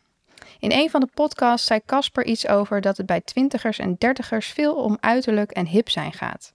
In 0.59 0.71
een 0.71 0.89
van 0.89 0.99
de 0.99 1.09
podcasts 1.13 1.67
zei 1.67 1.81
Casper 1.85 2.25
iets 2.25 2.47
over 2.47 2.81
dat 2.81 2.97
het 2.97 3.05
bij 3.05 3.21
twintigers 3.21 3.79
en 3.79 3.95
dertigers 3.97 4.47
veel 4.47 4.75
om 4.75 4.97
uiterlijk 4.99 5.51
en 5.51 5.67
hip 5.67 5.89
zijn 5.89 6.13
gaat. 6.13 6.53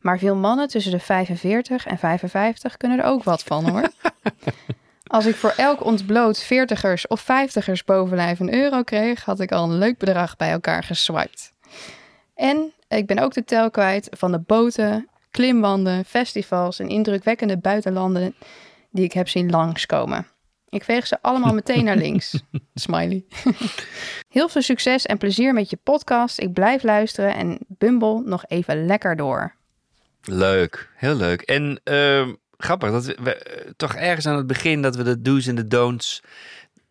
Maar 0.00 0.18
veel 0.18 0.36
mannen 0.36 0.68
tussen 0.68 0.92
de 0.92 0.98
45 0.98 1.86
en 1.86 1.98
55 1.98 2.76
kunnen 2.76 2.98
er 2.98 3.04
ook 3.04 3.22
wat 3.22 3.42
van 3.42 3.68
hoor. 3.68 3.90
Als 5.06 5.26
ik 5.26 5.34
voor 5.34 5.54
elk 5.56 5.84
ontbloot 5.84 6.42
veertigers 6.42 7.06
of 7.06 7.20
vijftigers 7.20 7.84
bovenlijf 7.84 8.40
een 8.40 8.54
euro 8.54 8.82
kreeg, 8.82 9.24
had 9.24 9.40
ik 9.40 9.52
al 9.52 9.64
een 9.64 9.78
leuk 9.78 9.98
bedrag 9.98 10.36
bij 10.36 10.50
elkaar 10.50 10.82
geswiped. 10.82 11.52
En 12.34 12.72
ik 12.98 13.06
ben 13.06 13.18
ook 13.18 13.34
de 13.34 13.44
tel 13.44 13.70
kwijt 13.70 14.08
van 14.10 14.32
de 14.32 14.38
boten, 14.38 15.08
klimwanden, 15.30 16.04
festivals 16.04 16.78
en 16.78 16.88
indrukwekkende 16.88 17.58
buitenlanden 17.58 18.34
die 18.90 19.04
ik 19.04 19.12
heb 19.12 19.28
zien 19.28 19.50
langskomen. 19.50 20.26
Ik 20.68 20.84
veeg 20.84 21.06
ze 21.06 21.22
allemaal 21.22 21.54
meteen 21.54 21.84
naar 21.84 21.96
links. 21.96 22.42
Smiley. 22.74 23.24
Heel 24.28 24.48
veel 24.48 24.62
succes 24.62 25.06
en 25.06 25.18
plezier 25.18 25.52
met 25.52 25.70
je 25.70 25.78
podcast. 25.82 26.40
Ik 26.40 26.52
blijf 26.52 26.82
luisteren 26.82 27.34
en 27.34 27.58
Bumble 27.68 28.22
nog 28.24 28.44
even 28.46 28.86
lekker 28.86 29.16
door. 29.16 29.54
Leuk, 30.22 30.90
heel 30.96 31.14
leuk. 31.14 31.40
En 31.40 31.80
ehm, 31.84 32.34
grappig 32.56 32.90
dat 32.90 33.04
we, 33.04 33.16
we, 33.22 33.34
eh, 33.34 33.70
toch 33.76 33.94
ergens 33.94 34.26
aan 34.26 34.36
het 34.36 34.46
begin 34.46 34.82
dat 34.82 34.96
we 34.96 35.02
de 35.02 35.20
do's 35.20 35.46
en 35.46 35.54
de 35.54 35.66
don'ts 35.66 36.22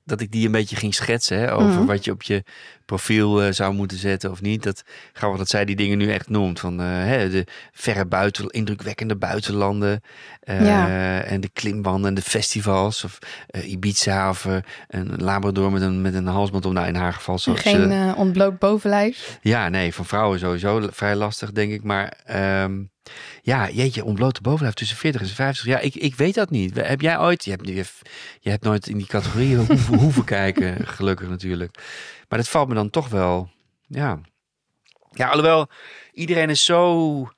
dat 0.09 0.21
ik 0.21 0.31
die 0.31 0.45
een 0.45 0.51
beetje 0.51 0.75
ging 0.75 0.93
schetsen 0.95 1.37
hè, 1.39 1.53
over 1.53 1.67
Mhm. 1.79 1.85
wat 1.85 2.05
je 2.05 2.11
op 2.11 2.21
je 2.23 2.43
profiel 2.85 3.41
eh, 3.43 3.51
zou 3.51 3.73
moeten 3.73 3.97
zetten 3.97 4.31
of 4.31 4.41
niet. 4.41 4.63
Dat 4.63 4.83
grappig 5.13 5.37
dat 5.39 5.49
zij 5.49 5.65
die 5.65 5.75
dingen 5.75 5.97
nu 5.97 6.11
echt 6.11 6.29
noemt 6.29 6.59
van 6.59 6.79
eh, 6.81 6.85
hè, 6.87 7.29
de 7.29 7.45
verre 7.71 8.05
buiten, 8.05 8.47
indrukwekkende 8.49 9.15
buitenlanden 9.15 10.01
eh, 10.39 10.65
Ja. 10.65 11.21
en 11.21 11.41
de 11.41 11.49
klimwanden 11.53 12.09
en 12.09 12.13
de 12.15 12.21
festivals 12.21 13.03
of 13.03 13.17
Ibiza 13.63 14.29
of 14.29 14.47
een 14.87 15.13
Labrador 15.17 15.71
met 15.71 15.81
een 15.81 16.01
met 16.01 16.13
een 16.13 16.27
halsband 16.27 16.65
om. 16.65 16.73
Nou, 16.73 16.87
in 16.87 16.95
haar 16.95 17.13
geval 17.13 17.39
zoals 17.39 17.59
Geen 17.61 18.15
ontbloot 18.15 18.59
bovenlijf. 18.59 19.37
ja, 19.41 19.69
nee, 19.69 19.93
van 19.93 20.05
vrouwen 20.05 20.39
sowieso 20.39 20.87
vrij 20.91 21.15
lastig, 21.15 21.51
denk 21.51 21.71
ik. 21.71 21.83
Maar 21.83 22.13
ehm, 22.25 22.81
ja, 23.41 23.69
jeetje, 23.69 24.03
ontblote 24.03 24.41
bovenlijf 24.41 24.73
tussen 24.73 24.97
40 24.97 25.21
en 25.21 25.27
50. 25.27 25.65
Ja, 25.65 25.79
ik, 25.79 25.95
ik 25.95 26.15
weet 26.15 26.35
dat 26.35 26.49
niet. 26.49 26.75
Heb 26.75 27.01
jij 27.01 27.19
ooit, 27.19 27.45
je 27.45 27.51
hebt, 27.51 27.67
je, 27.67 27.85
je 28.39 28.49
hebt 28.49 28.63
nooit 28.63 28.87
in 28.87 28.97
die 28.97 29.07
categorieën 29.07 29.57
hoeven, 29.57 29.97
hoeven 30.03 30.23
kijken, 30.23 30.87
gelukkig 30.87 31.27
natuurlijk. 31.29 31.77
Maar 32.27 32.39
dat 32.39 32.49
valt 32.49 32.67
me 32.67 32.73
dan 32.73 32.89
toch 32.89 33.09
wel, 33.09 33.49
ja. 33.87 34.19
Ja, 35.11 35.27
alhoewel, 35.27 35.67
iedereen 36.13 36.49
is 36.49 36.65
zo 36.65 37.29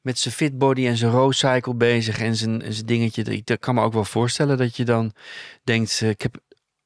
met 0.00 0.18
zijn 0.18 0.34
fitbody 0.34 0.86
en 0.86 0.96
zijn 0.96 1.10
row 1.12 1.32
cycle 1.32 1.74
bezig 1.74 2.18
en 2.20 2.36
zijn, 2.36 2.62
en 2.62 2.72
zijn 2.72 2.86
dingetje. 2.86 3.22
Ik 3.22 3.50
ik 3.50 3.60
kan 3.60 3.74
me 3.74 3.82
ook 3.82 3.92
wel 3.92 4.04
voorstellen 4.04 4.56
dat 4.56 4.76
je 4.76 4.84
dan 4.84 5.12
denkt, 5.64 6.00
eh, 6.02 6.08
ik 6.08 6.22
heb 6.22 6.36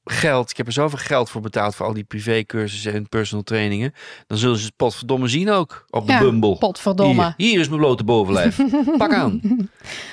geld, 0.04 0.50
ik 0.50 0.56
heb 0.56 0.66
er 0.66 0.72
zoveel 0.72 0.98
geld 0.98 1.30
voor 1.30 1.40
betaald 1.40 1.74
voor 1.74 1.86
al 1.86 1.92
die 1.92 2.04
privécursussen 2.04 2.92
en 2.92 3.08
personal 3.08 3.44
trainingen. 3.44 3.94
Dan 4.26 4.38
zullen 4.38 4.58
ze 4.58 4.64
het 4.64 4.76
potverdomme 4.76 5.28
zien 5.28 5.50
ook 5.50 5.84
op 5.90 6.06
de 6.06 6.12
Ja, 6.12 6.18
Bumble. 6.18 6.58
Potverdomme. 6.58 7.34
Hier, 7.36 7.48
hier 7.50 7.60
is 7.60 7.68
mijn 7.68 7.80
blote 7.80 8.04
bovenlijf. 8.04 8.60
Pak 8.98 9.12
aan. 9.12 9.40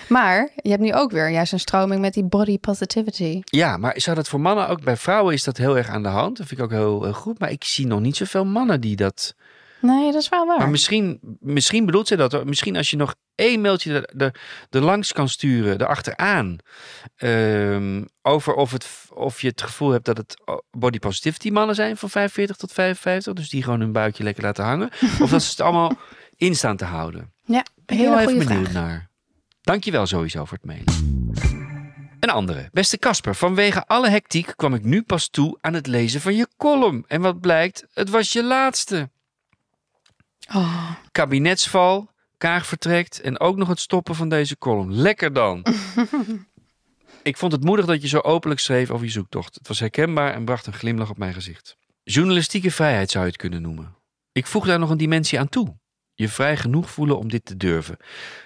Maar 0.08 0.50
je 0.56 0.70
hebt 0.70 0.82
nu 0.82 0.94
ook 0.94 1.12
weer 1.12 1.30
juist 1.30 1.54
een 1.54 1.60
stroming 1.60 2.02
met 2.02 2.14
die 2.14 2.24
body 2.24 2.60
positivity. 2.60 3.42
Ja, 3.44 3.78
maar 3.78 3.94
zou 3.96 4.16
dat 4.16 4.28
voor 4.28 4.42
mannen 4.42 4.68
ook? 4.68 4.84
Bij 4.84 4.98
vrouwen 4.98 5.34
is 5.34 5.44
dat 5.44 5.58
heel 5.58 5.78
erg 5.78 5.88
aan 5.88 6.04
de 6.04 6.10
hand. 6.10 6.38
Dat 6.38 6.48
vind 6.48 6.60
ik 6.60 6.66
ook 6.66 6.72
heel, 6.72 7.04
heel 7.04 7.14
goed. 7.14 7.40
Maar 7.40 7.52
ik 7.52 7.64
zie 7.64 7.88
nog 7.88 8.00
niet 8.00 8.18
zoveel 8.18 8.46
mannen 8.46 8.82
die 8.82 8.96
dat... 8.96 9.36
Nee, 9.82 10.12
dat 10.12 10.22
is 10.22 10.30
wel 10.30 10.46
waar. 10.46 10.58
Maar 10.58 10.70
misschien, 10.70 11.20
misschien 11.40 11.86
bedoelt 11.86 12.08
ze 12.08 12.16
dat. 12.16 12.46
Misschien 12.46 12.78
als 12.78 12.90
je 12.90 12.98
nog 12.98 13.16
één 13.36 13.62
mailtje 13.62 13.94
er, 13.94 14.22
er, 14.22 14.36
er 14.70 14.82
langs 14.82 15.14
kan 15.14 15.30
sturen, 15.30 15.82
erachteraan. 15.82 16.58
ehm 17.16 18.04
over 18.22 18.54
of, 18.54 18.72
het, 18.72 18.88
of 19.14 19.42
je 19.42 19.48
het 19.48 19.62
gevoel 19.62 19.92
hebt 19.92 20.06
dat 20.06 20.18
het 20.18 20.42
body 20.72 21.00
positivity 21.00 21.50
mannen 21.50 21.76
zijn 21.76 21.98
van 21.98 22.10
45 22.10 22.56
tot 22.56 22.72
55. 22.72 23.34
Dus 23.34 23.50
die 23.50 23.64
gewoon 23.64 23.80
hun 23.80 23.92
buikje 23.92 24.24
lekker 24.24 24.44
laten 24.44 24.64
hangen. 24.64 24.90
Of 25.22 25.30
dat 25.30 25.42
ze 25.44 25.50
het 25.50 25.62
allemaal 25.62 25.92
in 26.36 26.56
staan 26.56 26.78
te 26.78 26.86
houden. 26.86 27.34
ja, 27.46 27.66
heel 27.86 28.20
even 28.20 28.38
benieuwd 28.38 28.70
vraag. 28.70 28.84
naar. 28.84 29.10
Dankjewel 29.62 30.06
sowieso 30.06 30.46
voor 30.46 30.58
het 30.62 30.66
mailen. 30.66 31.34
Een 32.20 32.30
andere. 32.30 32.70
Beste 32.72 32.98
Casper, 32.98 33.36
vanwege 33.36 33.86
alle 33.86 34.10
hectiek 34.10 34.54
kwam 34.56 34.74
ik 34.74 34.84
nu 34.84 35.02
pas 35.02 35.28
toe 35.28 35.58
aan 35.62 35.74
het 35.74 35.88
lezen 35.88 36.22
van 36.22 36.36
je 36.36 36.48
column. 36.58 37.06
En 37.08 37.22
wat 37.22 37.40
blijkt, 37.40 37.86
het 37.94 38.10
was 38.10 38.32
je 38.32 38.44
laatste. 38.44 39.10
Oh, 40.56 40.92
Kabinetsval, 41.12 42.10
Kaag 42.40 42.66
vertrekt 42.66 43.22
en 43.22 43.40
ook 43.40 43.58
nog 43.58 43.68
het 43.68 43.80
stoppen 43.80 44.16
van 44.16 44.30
deze 44.30 44.58
column. 44.58 44.94
Lekker 44.94 45.34
dan. 45.34 45.66
ik 47.24 47.38
vond 47.38 47.52
het 47.52 47.64
moedig 47.64 47.86
dat 47.86 48.02
je 48.02 48.08
zo 48.08 48.20
openlijk 48.20 48.60
schreef 48.60 48.90
over 48.90 49.06
je 49.06 49.12
zoektocht. 49.12 49.56
Het 49.56 49.68
was 49.68 49.80
herkenbaar 49.80 50.34
en 50.34 50.46
bracht 50.46 50.66
een 50.66 50.74
glimlach 50.74 51.10
op 51.10 51.18
mijn 51.18 51.34
gezicht. 51.34 51.78
Journalistieke 52.04 52.72
vrijheid 52.72 53.12
zou 53.12 53.24
je 53.24 53.30
het 53.32 53.40
kunnen 53.40 53.62
noemen. 53.62 53.96
Ik 54.32 54.48
voeg 54.48 54.66
daar 54.66 54.80
nog 54.80 54.90
een 54.90 54.98
dimensie 54.98 55.40
aan 55.40 55.50
toe. 55.50 55.78
Je 56.14 56.30
vrij 56.30 56.58
genoeg 56.58 56.92
voelen 56.92 57.18
om 57.18 57.30
dit 57.30 57.46
te 57.46 57.58
durven. 57.58 57.98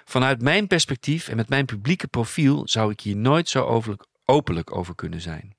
Vanuit 0.06 0.41
mijn 0.41 0.67
perspectief 0.67 1.27
en 1.27 1.36
met 1.36 1.49
mijn 1.49 1.65
publieke 1.65 2.08
profiel 2.08 2.67
zou 2.67 2.91
ik 2.91 2.99
hier 2.99 3.15
nooit 3.15 3.49
zo 3.49 3.84
openlijk 4.25 4.75
over 4.75 4.95
kunnen 4.95 5.21
zijn. 5.21 5.56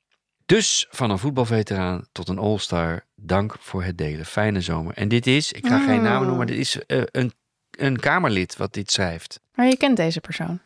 Dus 0.46 0.86
van 0.90 1.10
een 1.10 1.18
voetbalveteraan 1.18 2.06
tot 2.12 2.28
een 2.28 2.38
all-star, 2.38 3.06
dank 3.26 3.56
voor 3.60 3.84
het 3.84 3.98
delen. 3.98 4.26
Fijne 4.26 4.60
zomer. 4.60 4.94
En 4.94 5.08
dit 5.08 5.26
is, 5.26 5.52
ik 5.52 5.66
ga 5.66 5.78
geen 5.78 6.02
namen 6.02 6.18
noemen, 6.20 6.36
maar 6.36 6.46
dit 6.46 6.56
is 6.58 6.86
eh, 6.86 7.02
een, 7.10 7.32
een 7.70 8.00
Kamerlid 8.00 8.56
wat 8.56 8.72
dit 8.72 8.90
schrijft. 8.90 9.40
maar 9.54 9.66
je 9.66 9.76
kent 9.76 9.96
deze 9.96 10.20
persoon. 10.20 10.60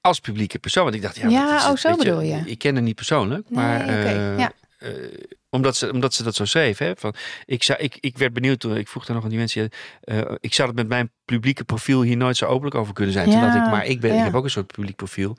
Als 0.00 0.20
publieke 0.20 0.58
persoon. 0.58 0.82
Want 0.84 0.94
ik 0.96 1.02
dacht, 1.02 1.16
ja, 1.16 1.28
Ja, 1.28 1.56
is 1.56 1.62
oh, 1.62 1.70
het, 1.70 1.78
zo 1.78 1.96
bedoel 1.96 2.20
je. 2.20 2.42
Ik 2.44 2.58
ken 2.58 2.74
haar 2.74 2.82
niet 2.82 2.94
persoonlijk, 2.94 3.50
maar 3.50 3.80
eh, 3.80 4.38
ja. 4.38 4.52
eh, 4.78 4.90
omdat, 5.50 5.76
ze, 5.76 5.92
omdat 5.92 6.14
ze 6.14 6.22
dat 6.22 6.34
zo 6.34 6.44
schreef. 6.44 6.78
Hè, 6.78 6.92
van, 6.96 7.14
ik, 7.44 7.62
zou, 7.62 7.78
ik, 7.78 7.96
ik 8.00 8.18
werd 8.18 8.32
benieuwd 8.32 8.60
toen, 8.60 8.76
ik 8.76 8.88
vroeg 8.88 9.04
daar 9.04 9.14
nog 9.14 9.24
aan 9.24 9.30
die 9.30 9.38
mensen. 9.38 9.70
ik 10.40 10.54
zou 10.54 10.68
het 10.68 10.76
met 10.76 10.88
mijn 10.88 11.10
publieke 11.24 11.64
profiel 11.64 12.02
hier 12.02 12.16
nooit 12.16 12.36
zo 12.36 12.46
openlijk 12.46 12.74
over 12.74 12.94
kunnen 12.94 13.12
zijn. 13.12 13.30
Ja, 13.30 13.64
ik, 13.64 13.70
maar 13.70 13.86
ik, 13.86 14.00
ben, 14.00 14.12
ja. 14.12 14.18
ik 14.18 14.24
heb 14.24 14.34
ook 14.34 14.44
een 14.44 14.50
soort 14.50 14.66
publiek 14.72 14.96
profiel. 14.96 15.36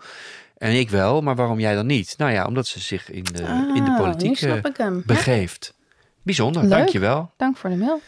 En 0.57 0.71
ik 0.71 0.89
wel, 0.89 1.21
maar 1.21 1.35
waarom 1.35 1.59
jij 1.59 1.75
dan 1.75 1.85
niet? 1.85 2.13
Nou 2.17 2.31
ja, 2.31 2.45
omdat 2.45 2.67
ze 2.67 2.79
zich 2.79 3.11
in 3.11 3.23
de, 3.23 3.71
in 3.75 3.83
de 3.83 3.91
Ah, 3.91 3.97
politiek 3.97 4.39
hem. 4.39 4.61
Ja, 4.73 5.01
begeeft. 5.05 5.73
Bijzonder, 6.27 6.61
Leuk. 6.61 6.71
dankjewel. 6.71 7.31
dank 7.37 7.57
voor 7.57 7.69
de 7.69 7.75
mail. 7.75 8.01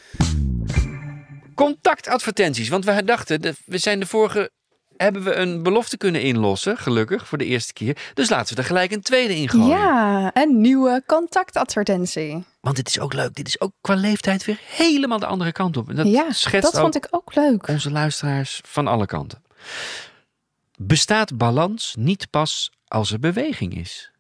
Contactadvertenties, 1.56 2.70
want 2.70 2.86
we 2.86 3.04
dachten, 3.04 3.56
we 3.66 3.78
zijn 3.78 4.00
de 4.00 4.06
vorige, 4.06 4.52
hebben 4.98 5.24
we 5.24 5.34
een 5.34 5.64
belofte 5.64 5.98
kunnen 5.98 6.22
inlossen, 6.22 6.78
gelukkig, 6.78 7.28
voor 7.28 7.38
de 7.38 7.46
eerste 7.46 7.74
keer. 7.74 7.98
Dus 8.14 8.30
laten 8.30 8.56
we 8.56 8.62
er 8.62 8.68
gelijk 8.68 8.92
een 8.92 9.02
tweede 9.02 9.36
in 9.36 9.50
gooien. 9.50 9.68
Ja, 9.68 10.32
een 10.34 10.62
nieuwe 10.62 11.04
contactadvertentie. 11.06 12.44
Want 12.62 12.76
dit 12.76 12.88
is 12.88 13.00
ook 13.00 13.14
leuk, 13.14 13.36
dit 13.36 13.48
is 13.48 13.62
ook 13.62 13.72
qua 13.82 13.96
leeftijd 13.96 14.46
weer 14.46 14.60
helemaal 14.66 15.20
de 15.20 15.26
andere 15.26 15.52
kant 15.52 15.78
op. 15.78 15.90
En 15.90 15.96
dat 15.96 16.08
ja, 16.08 16.32
schetst 16.32 16.72
dat 16.72 16.82
vond 16.82 16.96
ik 16.96 17.08
ook 17.10 17.36
leuk. 17.36 17.68
onze 17.68 17.92
luisteraars 17.92 18.62
van 18.66 18.88
alle 18.88 19.06
kanten. 19.06 19.44
Bestaat 20.78 21.38
balans 21.38 21.96
niet 21.98 22.30
pas 22.30 22.72
als 22.88 23.12
er 23.12 23.20
beweging 23.20 23.78
is? 23.78 24.12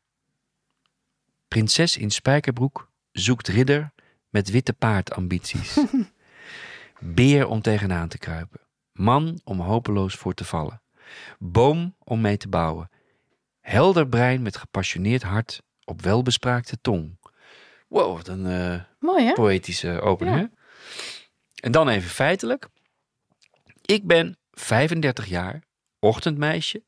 Prinses 1.47 1.97
in 1.97 2.11
spijkerbroek 2.11 2.88
zoekt 3.19 3.47
ridder 3.47 3.91
met 4.29 4.49
witte 4.49 4.73
paardambities. 4.73 5.79
Beer 6.99 7.47
om 7.47 7.61
tegenaan 7.61 8.07
te 8.07 8.17
kruipen. 8.17 8.59
Man 8.91 9.39
om 9.43 9.59
hopeloos 9.59 10.15
voor 10.15 10.33
te 10.33 10.45
vallen. 10.45 10.81
Boom 11.39 11.95
om 12.03 12.21
mee 12.21 12.37
te 12.37 12.47
bouwen. 12.47 12.89
Helder 13.61 14.07
brein 14.07 14.41
met 14.41 14.57
gepassioneerd 14.57 15.23
hart 15.23 15.61
op 15.83 16.01
welbespraakte 16.01 16.81
tong. 16.81 17.17
Wow, 17.87 18.15
wat 18.15 18.27
een 18.27 18.45
eh, 18.45 18.81
Mooi 18.99 19.33
poëtische 19.33 20.01
opening. 20.01 20.37
Ja. 20.37 20.49
En 21.55 21.71
dan 21.71 21.89
even 21.89 22.09
feitelijk. 22.09 22.67
Ik 23.81 24.07
ben 24.07 24.37
35 24.51 25.25
jaar, 25.25 25.63
ochtendmeisje, 25.99 26.83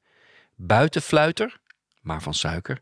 buitenfluiter, 0.56 1.60
maar 2.02 2.22
van 2.22 2.34
suiker. 2.34 2.82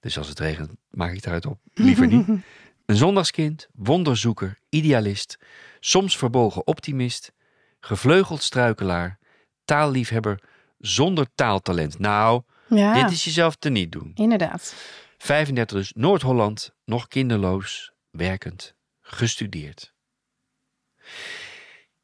Dus 0.00 0.18
als 0.18 0.28
het 0.28 0.38
regent, 0.38 0.70
maak 0.90 1.12
ik 1.12 1.22
daaruit 1.22 1.46
op. 1.46 1.58
Liever 1.74 2.06
niet. 2.06 2.26
Een 2.86 2.96
zondagskind, 2.96 3.68
wonderzoeker, 3.72 4.58
idealist, 4.68 5.38
soms 5.80 6.16
verbolgen 6.16 6.66
optimist, 6.66 7.32
gevleugeld 7.80 8.42
struikelaar, 8.42 9.18
taalliefhebber 9.64 10.42
zonder 10.78 11.26
taaltalent. 11.34 11.98
Nou, 11.98 12.42
Ja, 12.68 13.02
dit 13.02 13.10
is 13.10 13.24
jezelf 13.24 13.56
te 13.56 13.68
niet 13.68 13.92
doen. 13.92 14.10
inderdaad. 14.14 14.74
35 15.18 15.76
dus, 15.76 15.92
Noord-Holland, 15.96 16.74
nog 16.84 17.08
kinderloos, 17.08 17.92
werkend, 18.10 18.74
gestudeerd. 19.00 19.92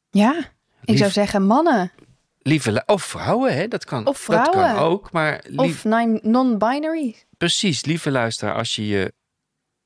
Ja, 0.09 0.37
ik 0.81 0.89
Lief- 0.89 0.97
zou 0.97 1.11
zeggen 1.11 1.45
mannen 1.45 1.91
Lieve, 2.47 2.83
of 2.85 3.03
vrouwen, 3.03 3.55
hè? 3.55 3.67
Dat 3.67 3.85
kan, 3.85 4.05
Of 4.07 4.25
Dat 4.25 4.43
kan 4.43 4.53
vrouwen. 4.53 4.83
ook, 4.83 5.11
maar 5.11 5.43
lief, 5.47 5.59
of 5.59 5.83
non- 5.83 6.19
non-binary. 6.23 7.15
precies, 7.37 7.85
lieve 7.85 8.11
luisteraar, 8.11 8.55
als 8.55 8.75
je 8.75 8.87
je... 8.87 9.13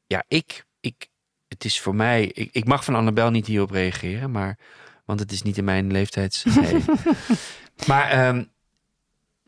Ja, 0.07 0.23
ik, 0.27 0.65
ik, 0.79 1.07
het 1.47 1.65
is 1.65 1.79
voor 1.79 1.95
mij... 1.95 2.25
Ik, 2.25 2.49
ik 2.51 2.65
mag 2.65 2.83
van 2.83 2.95
Annabel 2.95 3.29
niet 3.31 3.47
hierop 3.47 3.71
reageren, 3.71 4.31
maar... 4.31 4.57
Want 5.05 5.19
het 5.19 5.31
is 5.31 5.41
niet 5.41 5.57
in 5.57 5.63
mijn 5.63 5.91
leeftijds... 5.91 6.43
Nee. 6.61 6.83
maar 7.87 8.09
ehm, 8.09 8.43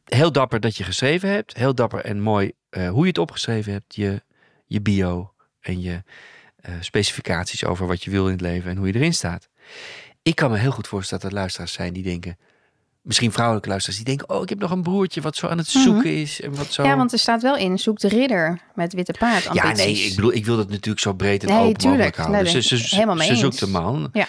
heel 0.03 0.31
dapper 0.31 0.59
dat 0.59 0.77
je 0.77 0.83
geschreven 0.83 1.29
hebt. 1.29 1.53
Heel 1.57 1.75
dapper 1.75 1.99
en 2.05 2.21
mooi 2.21 2.51
eh, 2.69 2.89
hoe 2.89 3.01
je 3.01 3.07
het 3.07 3.17
opgeschreven 3.17 3.71
hebt. 3.73 3.95
Je, 3.95 4.21
je 4.65 4.81
bio 4.81 5.33
en 5.59 5.81
je 5.81 6.03
eh, 6.55 6.73
specificaties 6.79 7.65
over 7.65 7.87
wat 7.87 8.03
je 8.03 8.11
wil 8.11 8.25
in 8.25 8.31
het 8.31 8.41
leven 8.41 8.69
en 8.71 8.77
hoe 8.77 8.87
je 8.87 8.95
erin 8.95 9.13
staat. 9.13 9.49
Ik 10.21 10.35
kan 10.35 10.51
me 10.51 10.57
heel 10.57 10.71
goed 10.71 10.87
voorstellen 10.87 11.23
dat 11.23 11.31
er 11.31 11.37
luisteraars 11.37 11.73
zijn 11.73 11.93
die 11.93 12.03
denken... 12.03 12.37
Misschien 13.03 13.31
vrouwelijke 13.31 13.69
luisteraars 13.69 14.03
die 14.03 14.15
denken... 14.15 14.35
oh, 14.35 14.41
ik 14.41 14.49
heb 14.49 14.59
nog 14.59 14.71
een 14.71 14.81
broertje 14.81 15.21
wat 15.21 15.35
zo 15.35 15.47
aan 15.47 15.57
het 15.57 15.67
zoeken 15.67 16.15
is. 16.15 16.41
En 16.41 16.55
wat 16.55 16.73
zo... 16.73 16.81
Mhm. 16.81 16.91
Ja, 16.91 16.97
want 16.97 17.11
er 17.11 17.19
staat 17.19 17.41
wel 17.41 17.57
in, 17.57 17.79
zoek 17.79 17.99
de 17.99 18.07
ridder 18.07 18.59
met 18.75 18.93
witte 18.93 19.13
paard. 19.19 19.49
Ja, 19.53 19.71
nee, 19.71 19.97
ik 19.97 20.15
bedoel, 20.15 20.33
ik 20.33 20.45
wil 20.45 20.57
dat 20.57 20.69
natuurlijk 20.69 20.99
zo 20.99 21.13
breed 21.13 21.43
en 21.43 21.49
Nee, 21.49 21.67
open 21.67 21.89
mogelijk 21.89 22.15
houden. 22.15 22.43
Nee, 22.43 22.61
ze 22.61 22.75
ik 22.75 22.81
ze, 22.81 22.95
helemaal 22.95 23.15
mee 23.15 23.27
ze 23.27 23.35
zoekt 23.35 23.61
een 23.61 23.71
man. 23.71 24.09
Ja. 24.13 24.27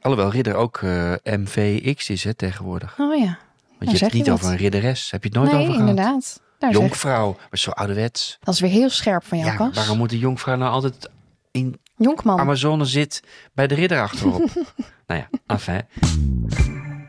Alhoewel 0.00 0.30
Ridder 0.30 0.54
ook 0.54 0.82
eh, 0.82 1.12
MVX 1.22 2.10
is 2.10 2.24
hè, 2.24 2.34
tegenwoordig. 2.34 2.94
Oh 2.98 3.18
ja, 3.18 3.38
Want 3.78 3.90
je 3.90 3.96
zeg 3.96 4.00
hebt 4.00 4.00
het 4.00 4.12
je 4.12 4.18
niet 4.18 4.30
over 4.30 4.46
een 4.46 4.56
ridderes. 4.56 5.10
Heb 5.10 5.22
je 5.22 5.28
het 5.28 5.38
nooit 5.38 5.50
nee, 5.50 5.60
over 5.60 5.72
gehad? 5.74 5.88
inderdaad. 5.88 6.40
Daar 6.58 6.72
Jonkvrouw, 6.72 7.36
maar 7.50 7.58
zo 7.58 7.70
ouderwets. 7.70 8.38
Dat 8.40 8.54
is 8.54 8.60
weer 8.60 8.70
heel 8.70 8.90
scherp 8.90 9.24
van 9.24 9.38
jou, 9.38 9.50
Ja, 9.50 9.70
waarom 9.70 9.98
moet 9.98 10.12
een 10.12 10.18
jonkvrouw 10.18 10.56
nou 10.56 10.72
altijd 10.72 11.10
in 11.50 11.78
Jonkman. 11.96 12.38
Amazone 12.38 12.84
zit 12.84 13.22
bij 13.52 13.66
de 13.66 13.74
ridder 13.74 14.00
achterop? 14.00 14.50
nou 15.06 15.20
ja, 15.20 15.28
enfin. 15.46 15.82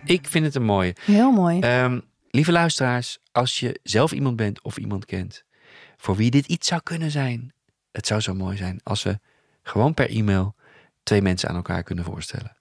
Ik 0.05 0.27
vind 0.27 0.45
het 0.45 0.55
een 0.55 0.63
mooie. 0.63 0.95
Heel 1.01 1.31
mooi. 1.31 1.59
Ehm, 1.59 1.99
lieve 2.29 2.51
luisteraars, 2.51 3.19
als 3.31 3.59
je 3.59 3.79
zelf 3.83 4.11
iemand 4.11 4.35
bent 4.35 4.61
of 4.61 4.77
iemand 4.77 5.05
kent 5.05 5.43
voor 5.97 6.15
wie 6.15 6.31
dit 6.31 6.45
iets 6.45 6.67
zou 6.67 6.81
kunnen 6.83 7.11
zijn, 7.11 7.53
het 7.91 8.07
zou 8.07 8.21
zo 8.21 8.33
mooi 8.33 8.57
zijn 8.57 8.79
als 8.83 9.03
we 9.03 9.19
gewoon 9.63 9.93
per 9.93 10.09
e-mail 10.09 10.55
twee 11.03 11.21
mensen 11.21 11.49
aan 11.49 11.55
elkaar 11.55 11.83
kunnen 11.83 12.05
voorstellen. 12.05 12.57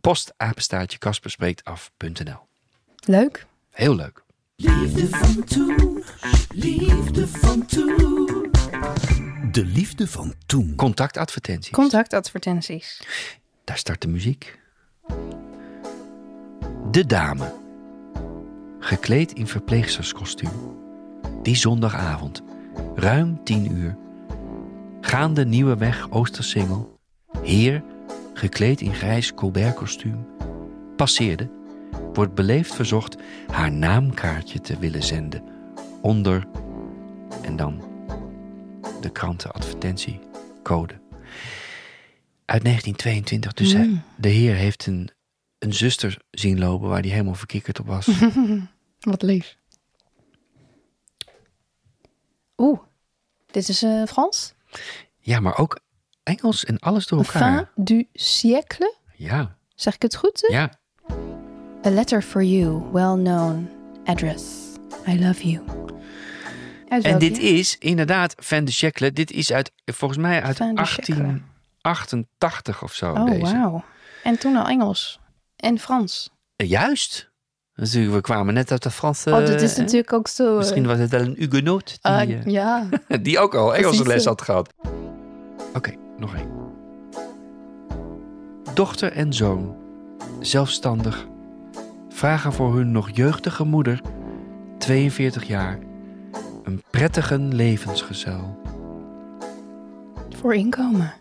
Postapenstaartje 0.00 0.98
kasperspreektaf.nl 0.98 2.38
Leuk. 3.06 3.46
Heel 3.70 3.94
leuk. 3.94 4.22
Liefde 4.56 5.08
van 5.08 5.44
toen, 5.44 6.04
liefde 6.48 7.28
van 7.28 7.66
toen. 7.66 8.50
De 9.50 9.64
liefde 9.64 10.08
van 10.08 10.34
toen. 10.46 10.74
Contactadvertenties. 10.74 11.72
Contactadvertenties. 11.72 13.02
Daar 13.64 13.78
start 13.78 14.00
de 14.00 14.08
muziek. 14.08 14.58
De 16.94 17.06
dame. 17.06 17.52
Gekleed 18.78 19.32
in 19.32 19.46
verpleegsterskostuum. 19.46 20.50
Die 21.42 21.56
zondagavond. 21.56 22.42
Ruim 22.94 23.44
tien 23.44 23.72
uur. 23.72 23.96
Gaande 25.00 25.44
Nieuwe 25.46 25.76
Weg 25.76 26.10
Oostersingel. 26.10 26.98
Heer, 27.42 27.82
gekleed 28.34 28.80
in 28.80 28.94
grijs 28.94 29.34
Colbert-kostuum. 29.34 30.26
Passeerde. 30.96 31.50
Wordt 32.12 32.34
beleefd 32.34 32.74
verzocht 32.74 33.16
haar 33.50 33.72
naamkaartje 33.72 34.60
te 34.60 34.78
willen 34.78 35.02
zenden. 35.02 35.42
Onder. 36.02 36.46
En 37.42 37.56
dan 37.56 37.82
de 39.00 39.10
krantenadvertentiecode 39.10 40.94
uit 42.44 42.62
1922. 42.62 43.52
Dus 43.52 43.72
hij- 43.72 43.86
Mm. 43.86 44.02
de 44.16 44.28
heer 44.28 44.54
heeft 44.54 44.86
een, 44.86 45.08
een 45.64 45.74
zuster 45.74 46.18
zien 46.30 46.58
lopen 46.58 46.88
waar 46.88 47.00
hij 47.00 47.10
helemaal 47.10 47.34
verkikkerd 47.34 47.80
op 47.80 47.86
was. 47.86 48.06
Wat 49.00 49.22
lief. 49.22 49.56
Oeh, 52.56 52.80
dit 53.50 53.68
is 53.68 53.82
eh, 53.82 54.02
Frans. 54.06 54.54
ja, 55.18 55.40
maar 55.40 55.58
ook 55.58 55.80
Engels 56.22 56.64
en 56.64 56.78
alles 56.78 57.06
door 57.06 57.18
elkaar. 57.18 57.70
Fin 57.74 57.84
du 57.84 58.08
siècle. 58.12 58.96
Ja, 59.16 59.56
Zeg 59.74 59.94
ik 59.94 60.02
het 60.02 60.16
goed? 60.16 60.46
ja. 60.48 60.72
A 61.86 61.90
letter 61.90 62.22
for 62.22 62.42
you, 62.42 62.82
well 62.92 63.14
known 63.14 63.68
address. 64.04 64.44
I 65.08 65.18
love 65.24 65.50
you. 65.50 65.64
Uit 66.88 67.04
En 67.04 67.18
dit 67.18 67.38
is 67.38 67.78
inderdaad 67.78 68.34
Van 68.38 68.64
de 68.64 68.70
Scheckle. 68.70 69.12
Dit 69.12 69.30
is 69.30 69.52
uit, 69.52 69.72
volgens 69.84 70.20
mij 70.20 70.42
uit 70.42 70.56
Van 70.56 70.74
de 70.74 70.84
Scheckle. 70.86 71.14
1888 71.14 72.82
of 72.82 72.94
zo. 72.94 73.12
Oh, 73.12 73.40
wauw. 73.40 73.84
En 74.22 74.38
toen 74.38 74.56
al 74.56 74.68
Engels. 74.68 75.20
En 75.64 75.78
Frans. 75.78 76.30
Eh, 76.56 76.68
Juist. 76.68 77.32
Natuurlijk, 77.74 78.14
we 78.14 78.20
kwamen 78.20 78.54
net 78.54 78.70
uit 78.70 78.82
de 78.82 78.90
Franse... 78.90 79.30
oh, 79.30 79.46
dit 79.46 79.62
is 79.62 79.72
eh, 79.72 79.78
natuurlijk 79.78 80.12
ook 80.12 80.28
zo... 80.28 80.56
Misschien 80.56 80.86
was 80.86 80.98
het 80.98 81.10
wel 81.10 81.20
een 81.20 81.34
Huguenot 81.38 81.86
die, 81.86 81.98
Ah, 82.00 82.20
eh, 82.20 82.44
ja. 82.44 82.88
die 83.22 83.38
ook 83.38 83.54
al 83.54 83.74
Engelse 83.76 84.02
Precies 84.02 84.14
les 84.14 84.24
had 84.24 84.42
gehad. 84.42 84.74
Oké, 85.74 85.94
nog 86.18 86.34
één. 86.34 86.50
Dochter 88.74 89.12
en 89.12 89.32
zoon, 89.32 89.76
zelfstandig, 90.40 91.26
vragen 92.08 92.52
voor 92.52 92.74
hun 92.76 92.92
nog 92.92 93.10
jeugdige 93.12 93.64
moeder, 93.64 94.00
42 94.78 95.44
jaar, 95.44 95.78
een 96.62 96.82
prettige 96.90 97.38
levensgezel 97.38 98.58
Voor 100.36 100.54
inkomen. 100.54 101.12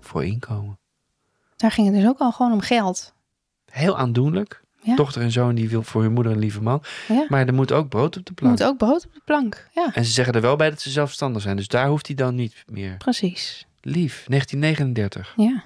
voor 0.00 0.24
inkomen. 0.24 0.78
Daar 1.56 1.70
ging 1.70 1.86
het 1.86 1.96
dus 1.96 2.06
ook 2.06 2.18
al 2.18 2.32
gewoon 2.32 2.52
om 2.52 2.60
geld. 2.60 3.16
Heel 3.70 3.96
aandoenlijk. 3.98 4.60
Ja. 4.82 4.94
Dochter 4.96 5.22
en 5.22 5.30
zoon 5.30 5.54
die 5.54 5.68
wil 5.68 5.82
voor 5.82 6.02
hun 6.02 6.12
moeder 6.12 6.32
een 6.32 6.38
lieve 6.38 6.62
man. 6.62 6.82
Ja. 7.08 7.26
Maar 7.28 7.46
er 7.46 7.54
moet 7.54 7.72
ook 7.72 7.88
brood 7.88 8.16
op 8.16 8.24
de 8.24 8.28
Er 8.30 8.34
plank. 8.34 8.58
moet 8.58 8.66
ook 8.68 8.76
brood 8.76 9.04
op 9.06 9.14
de 9.14 9.20
plank. 9.24 9.68
Ja, 9.74 9.90
En 9.94 10.04
ze 10.04 10.10
zeggen 10.10 10.34
er 10.34 10.40
wel 10.40 10.56
bij 10.56 10.70
dat 10.70 10.80
ze 10.80 10.90
zelfstandig 10.90 11.42
zijn. 11.42 11.56
Dus 11.56 11.68
daar 11.68 11.88
hoeft 11.88 12.06
hij 12.06 12.16
dan 12.16 12.34
niet 12.34 12.64
meer. 12.66 12.96
precies. 12.96 13.66
Lief, 13.80 14.24
1939. 14.28 15.32
Ja. 15.36 15.64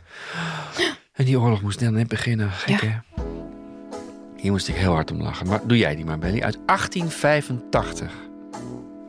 En 1.12 1.24
die 1.24 1.40
oorlog 1.40 1.62
moest 1.62 1.80
net 1.80 2.08
beginnen. 2.08 2.50
Gek, 2.50 2.80
Ja. 2.80 2.88
hè? 2.88 3.22
Hier 4.36 4.50
moest 4.50 4.68
ik 4.68 4.74
heel 4.74 4.92
hard 4.92 5.10
om 5.10 5.22
lachen. 5.22 5.46
Maar 5.46 5.60
doe 5.66 5.78
jij 5.78 5.96
die 5.96 6.04
maar, 6.04 6.18
Belly. 6.18 6.40
Uit 6.42 6.58
1885. 6.66 8.12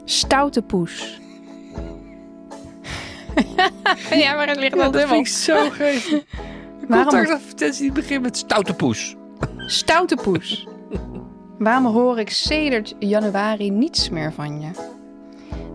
Stoute 0.06 0.62
poes. 0.62 1.20
ja, 4.24 4.34
maar 4.36 4.48
het 4.48 4.58
ligt 4.60 4.80
al 4.80 4.92
dubbel. 4.92 5.18
ik 5.20 5.28
zo 5.28 5.70
geestig. 5.70 6.24
Waarom- 6.88 7.08
Contactadvertentie 7.10 7.82
die 7.82 7.92
begint 7.92 8.22
met 8.22 8.38
stoute 8.38 8.74
poes. 8.74 9.16
Stoute 9.58 10.16
poes. 10.16 10.68
Waarom 11.58 11.86
hoor 11.86 12.20
ik 12.20 12.30
sedert 12.30 12.96
januari 13.00 13.70
niets 13.70 14.10
meer 14.10 14.34
van 14.34 14.62
je? 14.62 14.70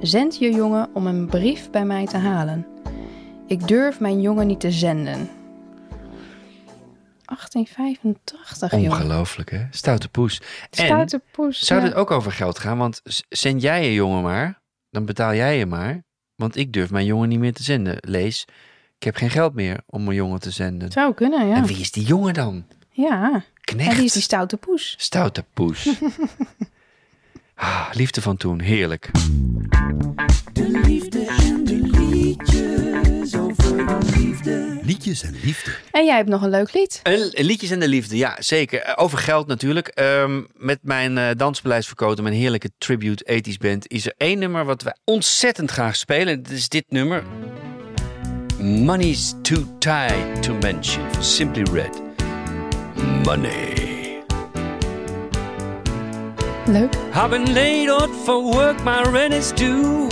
Zend 0.00 0.38
je 0.38 0.50
jongen 0.52 0.88
om 0.92 1.06
een 1.06 1.26
brief 1.26 1.70
bij 1.70 1.84
mij 1.84 2.06
te 2.06 2.16
halen. 2.16 2.66
Ik 3.46 3.68
durf 3.68 4.00
mijn 4.00 4.20
jongen 4.20 4.46
niet 4.46 4.60
te 4.60 4.70
zenden. 4.70 5.28
1885, 7.24 8.70
jongen. 8.70 8.90
Ongelooflijk, 8.90 9.50
hè? 9.50 9.66
Stoute 9.70 10.08
poes. 10.08 10.40
En 10.70 10.84
Stoute 10.84 11.22
poes. 11.32 11.58
zou 11.60 11.80
ja. 11.80 11.86
dit 11.86 11.94
ook 11.94 12.10
over 12.10 12.32
geld 12.32 12.58
gaan? 12.58 12.78
Want 12.78 13.02
zend 13.28 13.62
jij 13.62 13.84
je 13.84 13.94
jongen 13.94 14.22
maar, 14.22 14.60
dan 14.90 15.04
betaal 15.04 15.34
jij 15.34 15.58
je 15.58 15.66
maar. 15.66 16.04
Want 16.34 16.56
ik 16.56 16.72
durf 16.72 16.90
mijn 16.90 17.06
jongen 17.06 17.28
niet 17.28 17.38
meer 17.38 17.52
te 17.52 17.62
zenden. 17.62 17.96
Lees, 18.00 18.44
ik 18.98 19.04
heb 19.04 19.16
geen 19.16 19.30
geld 19.30 19.54
meer 19.54 19.80
om 19.86 20.04
mijn 20.04 20.16
jongen 20.16 20.40
te 20.40 20.50
zenden. 20.50 20.92
Zou 20.92 21.14
kunnen, 21.14 21.48
ja. 21.48 21.54
En 21.54 21.66
wie 21.66 21.78
is 21.80 21.90
die 21.90 22.04
jongen 22.04 22.34
dan? 22.34 22.64
Ja, 22.90 23.44
Knecht. 23.60 23.90
en 23.90 23.96
die 23.96 24.04
is 24.04 24.12
die 24.12 24.22
stoute 24.22 24.56
poes. 24.56 24.94
Stoute 24.98 25.44
poes. 25.54 25.88
ah, 27.54 27.88
liefde 27.92 28.22
van 28.22 28.36
toen, 28.36 28.60
heerlijk. 28.60 29.10
De 30.52 30.80
liefde 30.84 31.24
en 31.26 31.64
de 31.64 31.74
liedjes 31.76 33.34
over 33.36 33.76
de 33.76 33.98
liefde. 34.16 34.78
Liedjes 34.82 35.22
en 35.22 35.34
liefde. 35.42 35.70
En 35.90 36.04
jij 36.04 36.16
hebt 36.16 36.28
nog 36.28 36.42
een 36.42 36.50
leuk 36.50 36.72
lied. 36.74 37.00
Een, 37.02 37.30
liedjes 37.46 37.70
en 37.70 37.80
de 37.80 37.88
liefde, 37.88 38.16
ja 38.16 38.36
zeker. 38.38 38.80
Eh, 38.80 38.92
Over 38.96 39.18
geld 39.18 39.46
natuurlijk. 39.46 39.88
Ehm, 39.88 40.42
met 40.54 40.78
mijn 40.82 41.18
eh 41.18 41.28
dansbeleidsverkoten, 41.36 42.22
mijn 42.24 42.36
heerlijke 42.36 42.70
tribute 42.78 43.24
80s 43.24 43.56
band, 43.58 43.88
is 43.88 44.06
er 44.06 44.14
één 44.16 44.38
nummer 44.38 44.64
wat 44.64 44.82
wij 44.82 44.96
ontzettend 45.04 45.70
graag 45.70 45.96
spelen. 45.96 46.42
Dat 46.42 46.52
is 46.52 46.68
dit 46.68 46.84
nummer. 46.88 47.22
Money's 48.60 49.34
too 49.44 49.64
tight 49.78 50.42
to 50.42 50.52
mention 50.54 51.08
van 51.12 51.22
Simply 51.22 51.62
Red. 51.64 51.92
Money. 53.24 54.22
Leuk. 56.66 56.92
I've 57.14 57.30
been 57.30 57.54
laid 57.54 57.88
out 57.88 58.10
for 58.24 58.42
work, 58.42 58.82
my 58.84 59.02
rent 59.02 59.32
is 59.34 59.52
due. 59.52 60.08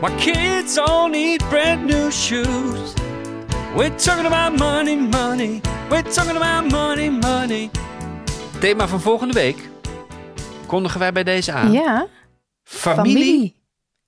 My 0.00 0.10
kids 0.18 0.78
all 0.78 1.08
need 1.08 1.42
brand 1.48 1.86
new 1.86 2.10
shoes. 2.10 2.94
We're 3.76 3.96
talking 3.98 4.26
about 4.26 4.58
money, 4.58 4.96
money. 4.96 5.60
We're 5.90 6.02
talking 6.02 6.36
about 6.36 6.70
money, 6.70 7.08
money. 7.08 7.70
Thema 8.60 8.88
van 8.88 9.00
volgende 9.00 9.34
week 9.34 9.68
kondigen 10.66 11.00
wij 11.00 11.12
bij 11.12 11.24
deze 11.24 11.52
aan. 11.52 11.72
Ja, 11.72 12.06
Familie, 12.64 13.12
familie. 13.14 13.61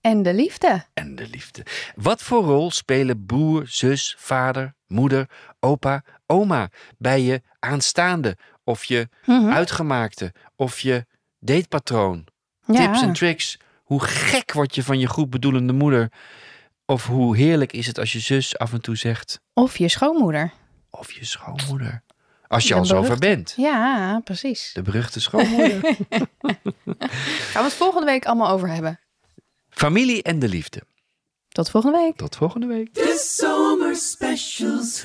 En 0.04 0.22
de 0.22 0.34
liefde. 0.34 0.84
en 0.94 1.14
de 1.14 1.28
liefde. 1.28 1.62
Wat 1.94 2.22
voor 2.22 2.44
rol 2.44 2.70
spelen 2.70 3.26
broer, 3.26 3.62
zus, 3.68 4.14
vader, 4.18 4.74
moeder, 4.86 5.28
opa, 5.60 6.02
oma 6.26 6.68
bij 6.98 7.20
je 7.22 7.42
aanstaande 7.60 8.36
of 8.64 8.84
je 8.84 9.08
Mhm. 9.26 9.50
uitgemaakte 9.52 10.32
of 10.56 10.80
je 10.80 11.06
datepatroon? 11.40 12.26
Ja. 12.66 12.74
Tips 12.86 13.02
en 13.02 13.12
tricks. 13.12 13.58
Hoe 13.84 14.00
gek 14.04 14.52
word 14.52 14.74
je 14.74 14.82
van 14.82 14.98
je 14.98 15.06
goed 15.06 15.30
bedoelende 15.30 15.72
moeder? 15.72 16.12
Of 16.86 17.06
hoe 17.06 17.36
heerlijk 17.36 17.72
is 17.72 17.86
het 17.86 17.98
als 17.98 18.12
je 18.12 18.18
zus 18.20 18.58
af 18.58 18.72
en 18.72 18.80
toe 18.80 18.96
zegt 18.96 19.40
Of 19.52 19.76
je 19.78 19.88
schoonmoeder. 19.88 20.52
of 20.90 21.12
je 21.12 21.24
schoonmoeder. 21.24 22.02
Als 22.46 22.62
je 22.62 22.68
De 22.74 22.78
al 22.78 22.84
zover 22.86 23.18
bent. 23.18 23.54
Ja, 23.56 24.20
precies. 24.24 24.70
De 24.72 24.82
beruchte 24.82 25.20
schoonmoeder. 25.20 25.80
Gaan 27.52 27.62
we 27.62 27.68
het 27.68 27.72
volgende 27.72 28.06
week 28.06 28.24
allemaal 28.24 28.48
over 28.50 28.68
hebben. 28.68 28.98
Familie 29.74 30.22
en 30.22 30.38
de 30.38 30.48
liefde. 30.48 30.82
Tot 31.48 31.70
volgende 31.70 31.98
week. 31.98 32.16
Tot 32.16 32.36
volgende 32.36 32.66
week. 32.66 32.94
De 32.94 33.34
zomerspecials. 33.36 35.02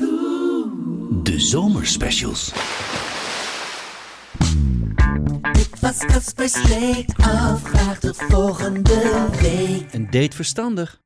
De 1.24 1.40
zomerspecials. 1.40 2.52
Dit 5.52 5.80
was 5.80 5.98
Caspers 5.98 6.68
Week 6.68 7.10
af. 7.18 7.64
Graag 7.64 8.00
tot 8.00 8.18
volgende 8.18 9.28
week. 9.42 9.94
Een 9.94 10.10
date 10.12 10.36
verstandig. 10.36 11.02